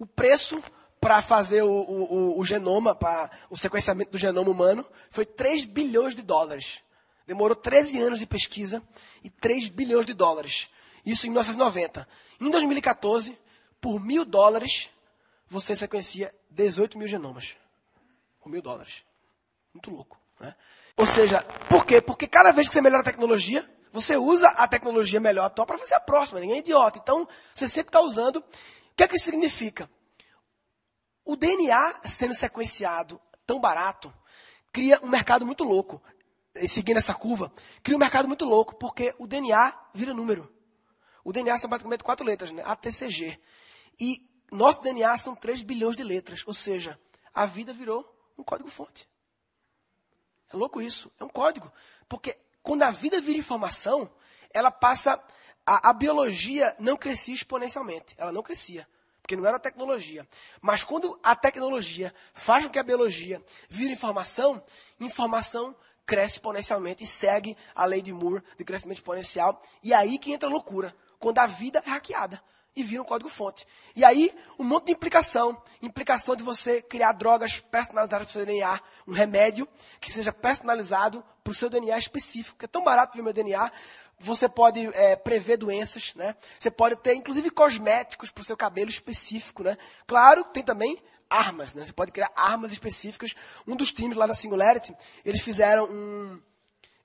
o 0.00 0.04
preço 0.04 0.60
para 1.00 1.22
fazer 1.22 1.62
o, 1.62 1.70
o, 1.70 2.40
o, 2.40 2.44
genoma, 2.44 2.92
para 2.92 3.30
o 3.48 3.56
sequenciamento 3.56 4.10
do 4.10 4.18
genoma 4.18 4.50
humano, 4.50 4.84
foi 5.10 5.24
3 5.24 5.64
bilhões 5.64 6.16
de 6.16 6.22
dólares. 6.22 6.84
Demorou 7.26 7.56
13 7.56 8.00
anos 8.00 8.18
de 8.18 8.26
pesquisa 8.26 8.82
e 9.22 9.28
3 9.28 9.68
bilhões 9.68 10.06
de 10.06 10.14
dólares. 10.14 10.68
Isso 11.04 11.26
em 11.26 11.30
1990. 11.30 12.06
Em 12.40 12.50
2014, 12.50 13.36
por 13.80 14.00
mil 14.00 14.24
dólares, 14.24 14.90
você 15.48 15.74
sequencia 15.74 16.32
18 16.50 16.96
mil 16.96 17.08
genomas. 17.08 17.56
Por 18.40 18.50
mil 18.50 18.62
dólares. 18.62 19.04
Muito 19.74 19.90
louco. 19.90 20.18
Né? 20.38 20.54
Ou 20.96 21.06
seja, 21.06 21.42
por 21.68 21.84
quê? 21.84 22.00
Porque 22.00 22.26
cada 22.26 22.52
vez 22.52 22.68
que 22.68 22.74
você 22.74 22.80
melhora 22.80 23.02
a 23.02 23.04
tecnologia, 23.04 23.68
você 23.92 24.16
usa 24.16 24.48
a 24.50 24.68
tecnologia 24.68 25.18
melhor 25.18 25.46
atual 25.46 25.66
para 25.66 25.78
fazer 25.78 25.94
a 25.94 26.00
próxima. 26.00 26.38
Ninguém 26.38 26.56
é 26.56 26.60
idiota. 26.60 26.98
Então, 27.02 27.26
você 27.54 27.68
sempre 27.68 27.88
está 27.88 28.00
usando. 28.00 28.36
O 28.36 28.44
que 28.96 29.02
é 29.02 29.08
que 29.08 29.16
isso 29.16 29.26
significa? 29.26 29.90
O 31.24 31.34
DNA 31.34 32.02
sendo 32.04 32.34
sequenciado 32.34 33.20
tão 33.44 33.60
barato 33.60 34.12
cria 34.72 35.00
um 35.02 35.08
mercado 35.08 35.44
muito 35.44 35.64
louco 35.64 36.00
seguindo 36.68 36.96
essa 36.96 37.14
curva, 37.14 37.52
cria 37.82 37.96
um 37.96 38.00
mercado 38.00 38.28
muito 38.28 38.44
louco, 38.44 38.74
porque 38.76 39.14
o 39.18 39.26
DNA 39.26 39.74
vira 39.94 40.14
número. 40.14 40.52
O 41.24 41.32
DNA 41.32 41.58
são 41.58 41.68
praticamente 41.68 42.04
quatro 42.04 42.24
letras, 42.24 42.52
né? 42.52 42.62
ATCG. 42.64 43.40
E 43.98 44.22
nosso 44.52 44.80
DNA 44.80 45.18
são 45.18 45.34
3 45.34 45.62
bilhões 45.62 45.96
de 45.96 46.04
letras. 46.04 46.44
Ou 46.46 46.54
seja, 46.54 46.98
a 47.34 47.46
vida 47.46 47.72
virou 47.72 48.08
um 48.38 48.44
código-fonte. 48.44 49.08
É 50.52 50.56
louco 50.56 50.80
isso. 50.80 51.10
É 51.18 51.24
um 51.24 51.28
código. 51.28 51.70
Porque 52.08 52.36
quando 52.62 52.82
a 52.82 52.90
vida 52.90 53.20
vira 53.20 53.38
informação, 53.38 54.10
ela 54.50 54.70
passa. 54.70 55.20
A, 55.64 55.90
a 55.90 55.92
biologia 55.92 56.74
não 56.78 56.96
crescia 56.96 57.34
exponencialmente. 57.34 58.14
Ela 58.16 58.30
não 58.30 58.42
crescia. 58.42 58.88
Porque 59.20 59.34
não 59.34 59.44
era 59.44 59.58
tecnologia. 59.58 60.26
Mas 60.60 60.84
quando 60.84 61.18
a 61.20 61.34
tecnologia 61.34 62.14
faz 62.34 62.64
com 62.64 62.70
que 62.70 62.78
a 62.78 62.84
biologia 62.84 63.44
vire 63.68 63.92
informação, 63.92 64.62
informação 65.00 65.74
cresce 66.06 66.36
exponencialmente 66.36 67.02
e 67.02 67.06
segue 67.06 67.56
a 67.74 67.84
lei 67.84 68.00
de 68.00 68.12
Moore 68.12 68.42
de 68.56 68.64
crescimento 68.64 68.98
exponencial. 68.98 69.60
E 69.82 69.92
aí 69.92 70.18
que 70.18 70.32
entra 70.32 70.48
a 70.48 70.52
loucura, 70.52 70.94
quando 71.18 71.38
a 71.38 71.46
vida 71.46 71.82
é 71.84 71.90
hackeada 71.90 72.40
e 72.76 72.82
vira 72.82 73.00
um 73.00 73.06
código-fonte. 73.06 73.66
E 73.96 74.04
aí, 74.04 74.32
um 74.58 74.64
monte 74.64 74.86
de 74.86 74.92
implicação. 74.92 75.60
Implicação 75.80 76.36
de 76.36 76.42
você 76.42 76.82
criar 76.82 77.12
drogas 77.12 77.58
personalizadas 77.58 78.26
para 78.26 78.30
o 78.30 78.32
seu 78.32 78.44
DNA, 78.44 78.80
um 79.08 79.12
remédio 79.12 79.66
que 79.98 80.12
seja 80.12 80.30
personalizado 80.30 81.24
para 81.42 81.50
o 81.50 81.54
seu 81.54 81.70
DNA 81.70 81.96
específico, 81.96 82.58
que 82.58 82.66
é 82.66 82.68
tão 82.68 82.84
barato 82.84 83.16
ver 83.16 83.22
meu 83.22 83.32
DNA. 83.32 83.72
Você 84.18 84.48
pode 84.48 84.86
é, 84.94 85.16
prever 85.16 85.56
doenças, 85.56 86.14
né? 86.14 86.36
Você 86.58 86.70
pode 86.70 86.96
ter, 86.96 87.14
inclusive, 87.14 87.50
cosméticos 87.50 88.30
para 88.30 88.42
o 88.42 88.44
seu 88.44 88.56
cabelo 88.56 88.90
específico, 88.90 89.62
né? 89.62 89.78
Claro, 90.06 90.44
tem 90.44 90.62
também 90.62 91.02
armas, 91.28 91.74
né? 91.74 91.84
Você 91.84 91.92
pode 91.92 92.12
criar 92.12 92.30
armas 92.34 92.72
específicas. 92.72 93.34
Um 93.66 93.76
dos 93.76 93.92
times 93.92 94.16
lá 94.16 94.26
da 94.26 94.34
Singularity, 94.34 94.94
eles 95.24 95.42
fizeram 95.42 95.84
um, 95.84 96.40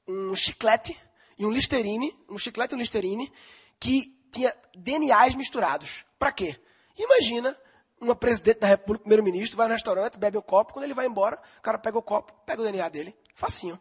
um 0.07 0.36
chiclete 0.36 0.97
e 1.38 1.45
um 1.45 1.51
Listerine, 1.51 2.15
um 2.29 2.38
chiclete 2.38 2.73
e 2.73 2.75
um 2.75 2.79
Listerine, 2.79 3.31
que 3.79 4.15
tinha 4.31 4.53
DNAs 4.75 5.36
misturados. 5.36 6.05
Para 6.17 6.31
quê? 6.31 6.60
Imagina 6.97 7.57
uma 7.99 8.15
presidente 8.15 8.60
da 8.60 8.67
República, 8.67 9.03
primeiro-ministro, 9.03 9.57
vai 9.57 9.67
no 9.67 9.73
restaurante, 9.73 10.17
bebe 10.17 10.38
um 10.38 10.41
copo, 10.41 10.73
quando 10.73 10.86
ele 10.86 10.93
vai 10.93 11.05
embora, 11.05 11.39
o 11.60 11.62
cara 11.62 11.77
pega 11.77 11.97
o 11.97 12.01
copo, 12.01 12.34
pega 12.45 12.62
o 12.62 12.65
DNA 12.65 12.89
dele. 12.89 13.15
Facinho 13.36 13.79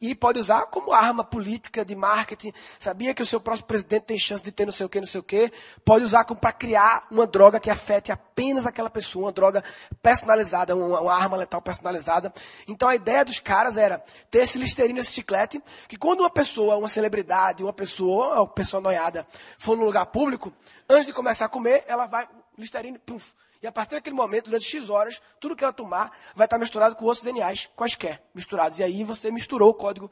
e 0.00 0.14
pode 0.14 0.38
usar 0.38 0.66
como 0.66 0.92
arma 0.92 1.24
política 1.24 1.84
de 1.84 1.96
marketing. 1.96 2.52
Sabia 2.78 3.14
que 3.14 3.22
o 3.22 3.26
seu 3.26 3.40
próximo 3.40 3.66
presidente 3.66 4.02
tem 4.02 4.18
chance 4.18 4.42
de 4.42 4.52
ter 4.52 4.66
não 4.66 4.72
sei 4.72 4.84
o 4.84 4.88
que, 4.88 5.00
não 5.00 5.06
sei 5.06 5.20
o 5.20 5.24
que. 5.24 5.50
Pode 5.84 6.04
usar 6.04 6.24
como 6.24 6.38
para 6.38 6.52
criar 6.52 7.06
uma 7.10 7.26
droga 7.26 7.58
que 7.58 7.70
afete 7.70 8.12
apenas 8.12 8.66
aquela 8.66 8.90
pessoa, 8.90 9.26
uma 9.26 9.32
droga 9.32 9.64
personalizada, 10.02 10.76
uma, 10.76 11.00
uma, 11.00 11.14
arma 11.14 11.36
letal 11.36 11.62
personalizada. 11.62 12.32
Então 12.68 12.88
a 12.88 12.94
ideia 12.94 13.24
dos 13.24 13.40
caras 13.40 13.76
era 13.76 14.02
ter 14.30 14.40
esse 14.40 14.58
listerino, 14.58 14.98
esse 14.98 15.12
chiclete, 15.12 15.62
que 15.88 15.96
quando 15.96 16.20
uma 16.20 16.30
pessoa, 16.30 16.76
uma 16.76 16.88
celebridade, 16.88 17.62
uma 17.62 17.72
pessoa, 17.72 18.34
uma 18.40 18.48
pessoa 18.48 18.80
noiada, 18.80 19.26
for 19.58 19.76
num 19.76 19.84
lugar 19.84 20.06
público, 20.06 20.52
antes 20.88 21.06
de 21.06 21.12
começar 21.12 21.46
a 21.46 21.48
comer, 21.48 21.84
ela 21.86 22.06
vai, 22.06 22.28
listerine, 22.58 22.98
puf, 22.98 23.32
E 23.62 23.66
a 23.66 23.72
partir 23.72 23.94
daquele 23.94 24.14
momento, 24.14 24.46
durante 24.46 24.66
X 24.66 24.90
horas, 24.90 25.20
tudo 25.40 25.56
que 25.56 25.64
ela 25.64 25.72
tomar 25.72 26.10
vai 26.34 26.46
estar 26.46 26.58
misturado 26.58 26.94
com 26.94 27.04
outros 27.04 27.24
DNAs 27.24 27.68
quaisquer 27.74 28.22
misturados. 28.34 28.78
E 28.78 28.82
aí 28.82 29.02
você 29.04 29.30
misturou 29.30 29.70
o 29.70 29.74
código. 29.74 30.10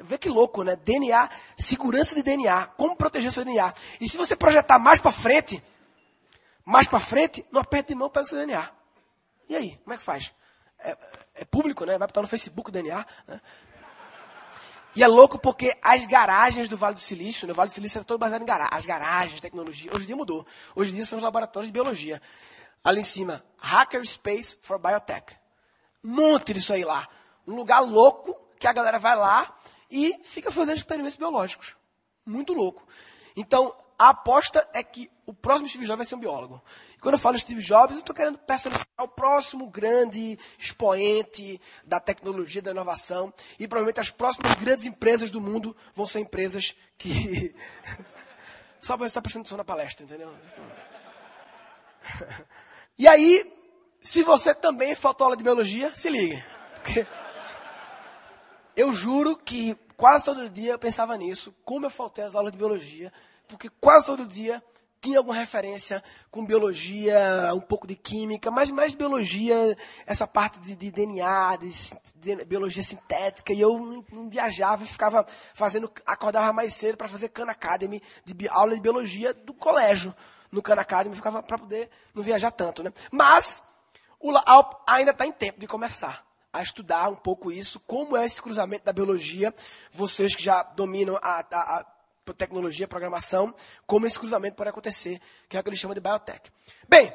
Vê 0.00 0.18
que 0.18 0.28
louco, 0.28 0.62
né? 0.62 0.76
DNA, 0.76 1.30
segurança 1.58 2.14
de 2.14 2.22
DNA, 2.22 2.66
como 2.76 2.96
proteger 2.96 3.32
seu 3.32 3.44
DNA. 3.44 3.72
E 4.00 4.08
se 4.08 4.16
você 4.16 4.34
projetar 4.34 4.78
mais 4.78 4.98
para 5.00 5.12
frente, 5.12 5.62
mais 6.64 6.86
para 6.86 7.00
frente, 7.00 7.44
não 7.50 7.60
aperta 7.60 7.88
de 7.88 7.94
mão, 7.94 8.10
pega 8.10 8.26
o 8.26 8.28
seu 8.28 8.38
DNA. 8.38 8.70
E 9.48 9.56
aí, 9.56 9.78
como 9.82 9.94
é 9.94 9.96
que 9.96 10.02
faz? 10.02 10.34
É, 10.80 10.96
é 11.36 11.44
público, 11.44 11.84
né? 11.84 11.96
Vai 11.96 12.06
botar 12.06 12.22
no 12.22 12.28
Facebook 12.28 12.68
o 12.68 12.72
DNA. 12.72 13.06
Né? 13.26 13.40
E 14.94 15.02
é 15.02 15.06
louco 15.06 15.38
porque 15.38 15.76
as 15.82 16.04
garagens 16.06 16.68
do 16.68 16.76
Vale 16.76 16.94
do 16.94 17.00
Silício, 17.00 17.46
no 17.46 17.52
né? 17.52 17.56
Vale 17.56 17.68
do 17.68 17.72
Silício 17.72 17.98
era 17.98 18.04
todo 18.04 18.18
baseado 18.18 18.42
em 18.42 18.46
garagens, 18.46 18.78
as 18.78 18.86
garagens, 18.86 19.40
tecnologia. 19.40 19.90
Hoje 19.94 20.04
em 20.04 20.06
dia 20.06 20.16
mudou. 20.16 20.46
Hoje 20.74 20.90
em 20.90 20.94
dia 20.94 21.06
são 21.06 21.18
os 21.18 21.22
laboratórios 21.22 21.68
de 21.68 21.72
biologia. 21.72 22.20
Ali 22.82 23.00
em 23.00 23.04
cima, 23.04 23.44
Hacker 23.58 24.04
Space 24.04 24.56
for 24.62 24.78
Biotech. 24.78 25.36
Um 26.02 26.14
monte 26.14 26.54
aí 26.72 26.84
lá. 26.84 27.08
Um 27.46 27.54
lugar 27.54 27.80
louco 27.80 28.34
que 28.58 28.66
a 28.66 28.72
galera 28.72 28.98
vai 28.98 29.16
lá 29.16 29.54
e 29.90 30.18
fica 30.24 30.50
fazendo 30.50 30.76
experimentos 30.76 31.16
biológicos. 31.16 31.76
Muito 32.24 32.52
louco. 32.52 32.86
Então, 33.36 33.74
a 33.98 34.10
aposta 34.10 34.68
é 34.72 34.82
que 34.82 35.10
o 35.26 35.32
próximo 35.32 35.68
Steve 35.68 35.84
Jobs 35.84 35.96
vai 35.98 36.06
ser 36.06 36.14
um 36.14 36.20
biólogo. 36.20 36.62
Quando 37.00 37.14
eu 37.14 37.18
falo 37.18 37.38
Steve 37.38 37.60
Jobs, 37.60 37.94
eu 37.94 38.00
estou 38.00 38.14
querendo 38.14 38.38
personificar 38.38 39.04
o 39.04 39.08
próximo 39.08 39.68
grande 39.68 40.38
expoente 40.58 41.60
da 41.84 42.00
tecnologia, 42.00 42.60
da 42.60 42.72
inovação. 42.72 43.32
E 43.58 43.68
provavelmente 43.68 44.00
as 44.00 44.10
próximas 44.10 44.54
grandes 44.56 44.84
empresas 44.84 45.30
do 45.30 45.40
mundo 45.40 45.76
vão 45.94 46.06
ser 46.06 46.20
empresas 46.20 46.74
que. 46.96 47.54
Só 48.82 48.96
para 48.96 49.06
estar 49.06 49.20
prestando 49.20 49.42
atenção 49.42 49.58
na 49.58 49.64
palestra, 49.64 50.04
entendeu? 50.04 50.32
E 52.96 53.06
aí, 53.06 53.52
se 54.00 54.22
você 54.22 54.54
também 54.54 54.94
faltou 54.94 55.26
aula 55.26 55.36
de 55.36 55.44
biologia, 55.44 55.94
se 55.94 56.08
ligue. 56.08 56.42
Porque 56.74 57.06
eu 58.74 58.92
juro 58.92 59.36
que 59.36 59.76
quase 59.96 60.24
todo 60.24 60.48
dia 60.48 60.72
eu 60.72 60.78
pensava 60.78 61.16
nisso, 61.16 61.54
como 61.64 61.86
eu 61.86 61.90
faltei 61.90 62.24
as 62.24 62.34
aulas 62.34 62.52
de 62.52 62.58
biologia, 62.58 63.12
porque 63.46 63.68
quase 63.80 64.06
todo 64.06 64.26
dia 64.26 64.62
tinha 65.00 65.18
alguma 65.18 65.36
referência 65.36 66.02
com 66.30 66.44
biologia, 66.44 67.52
um 67.54 67.60
pouco 67.60 67.86
de 67.86 67.94
química, 67.94 68.50
mas 68.50 68.70
mais 68.70 68.94
biologia, 68.94 69.76
essa 70.06 70.26
parte 70.26 70.58
de, 70.60 70.74
de 70.74 70.90
DNA, 70.90 71.56
de, 71.56 72.36
de, 72.36 72.44
biologia 72.44 72.82
sintética, 72.82 73.52
e 73.52 73.60
eu 73.60 74.04
não, 74.12 74.28
viajava 74.28 74.84
e 74.84 74.86
ficava 74.86 75.24
fazendo, 75.54 75.90
acordava 76.06 76.52
mais 76.52 76.74
cedo 76.74 76.96
para 76.96 77.08
fazer 77.08 77.28
Khan 77.28 77.48
Academy, 77.48 78.02
de 78.24 78.48
aula 78.48 78.74
de 78.74 78.80
biologia 78.80 79.32
do 79.32 79.54
colégio, 79.54 80.14
no 80.50 80.62
Khan 80.62 80.74
Academy, 80.74 81.14
ficava 81.14 81.42
para 81.42 81.58
poder 81.58 81.90
não 82.14 82.22
viajar 82.22 82.50
tanto, 82.50 82.82
né? 82.82 82.92
Mas 83.10 83.62
o 84.18 84.30
LAUP 84.30 84.76
ainda 84.86 85.12
está 85.12 85.26
em 85.26 85.32
tempo 85.32 85.60
de 85.60 85.66
começar 85.66 86.26
a 86.52 86.62
estudar 86.62 87.08
um 87.08 87.14
pouco 87.14 87.52
isso, 87.52 87.78
como 87.80 88.16
é 88.16 88.24
esse 88.24 88.40
cruzamento 88.42 88.84
da 88.84 88.92
biologia, 88.92 89.54
vocês 89.92 90.34
que 90.34 90.42
já 90.42 90.62
dominam 90.62 91.16
a, 91.22 91.44
a, 91.52 91.80
a 91.80 91.86
tecnologia, 92.34 92.88
programação, 92.88 93.54
como 93.86 94.06
esse 94.06 94.18
cruzamento 94.18 94.56
pode 94.56 94.70
acontecer, 94.70 95.20
que 95.48 95.56
é 95.56 95.60
o 95.60 95.62
que 95.62 95.70
eles 95.70 95.80
chamam 95.80 95.94
de 95.94 96.00
biotech. 96.00 96.50
Bem, 96.88 97.12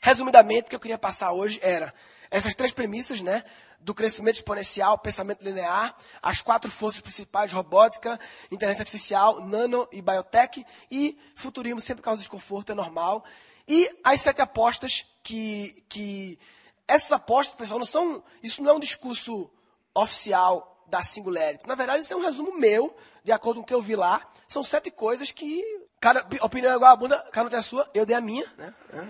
resumidamente, 0.00 0.66
o 0.66 0.70
que 0.70 0.76
eu 0.76 0.80
queria 0.80 0.98
passar 0.98 1.32
hoje 1.32 1.58
era 1.62 1.92
essas 2.30 2.54
três 2.54 2.72
premissas, 2.72 3.20
né? 3.20 3.44
Do 3.80 3.94
crescimento 3.94 4.36
exponencial, 4.36 4.98
pensamento 4.98 5.42
linear, 5.42 5.96
as 6.20 6.42
quatro 6.42 6.70
forças 6.70 7.00
principais, 7.00 7.52
robótica, 7.52 8.18
inteligência 8.50 8.82
artificial, 8.82 9.40
nano 9.46 9.88
e 9.92 10.02
biotech, 10.02 10.66
e 10.90 11.18
futurismo 11.34 11.80
sempre 11.80 12.02
causa 12.02 12.18
desconforto, 12.18 12.72
é 12.72 12.74
normal. 12.74 13.24
E 13.66 13.88
as 14.02 14.20
sete 14.20 14.40
apostas 14.40 15.04
que, 15.22 15.84
que 15.88 16.38
essas 16.86 17.12
apostas, 17.12 17.54
pessoal, 17.54 17.78
não 17.78 17.86
são, 17.86 18.22
isso 18.42 18.62
não 18.62 18.70
é 18.70 18.74
um 18.74 18.80
discurso 18.80 19.50
oficial 19.94 20.84
da 20.86 21.02
Singularity. 21.02 21.66
Na 21.66 21.74
verdade, 21.74 22.02
isso 22.02 22.12
é 22.12 22.16
um 22.16 22.22
resumo 22.22 22.58
meu, 22.58 22.96
de 23.28 23.32
acordo 23.32 23.60
com 23.60 23.64
o 23.64 23.66
que 23.66 23.74
eu 23.74 23.82
vi 23.82 23.94
lá. 23.94 24.22
São 24.46 24.64
sete 24.64 24.90
coisas 24.90 25.30
que. 25.30 25.62
Cada 26.00 26.24
opinião 26.40 26.72
é 26.72 26.76
igual 26.76 26.92
a 26.92 26.96
bunda, 26.96 27.18
cada 27.32 27.48
um 27.48 27.50
tem 27.50 27.58
a 27.58 27.62
sua, 27.62 27.86
eu 27.92 28.06
dei 28.06 28.14
a 28.16 28.20
minha. 28.20 28.46
Né? 28.56 28.72
Então, 28.88 29.08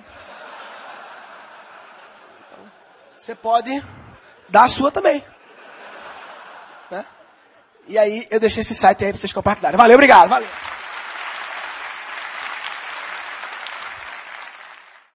você 3.16 3.35
pode 3.35 3.85
dar 4.48 4.64
a 4.64 4.68
sua 4.68 4.90
também. 4.90 5.22
Né? 6.90 7.04
E 7.87 7.98
aí, 7.98 8.26
eu 8.31 8.40
deixei 8.40 8.62
esse 8.62 8.74
site 8.74 9.04
aí 9.04 9.12
para 9.12 9.20
vocês 9.20 9.33
compartilharem. 9.33 9.76
Valeu, 9.76 9.96
obrigado. 9.96 10.31
Valeu. 10.31 10.48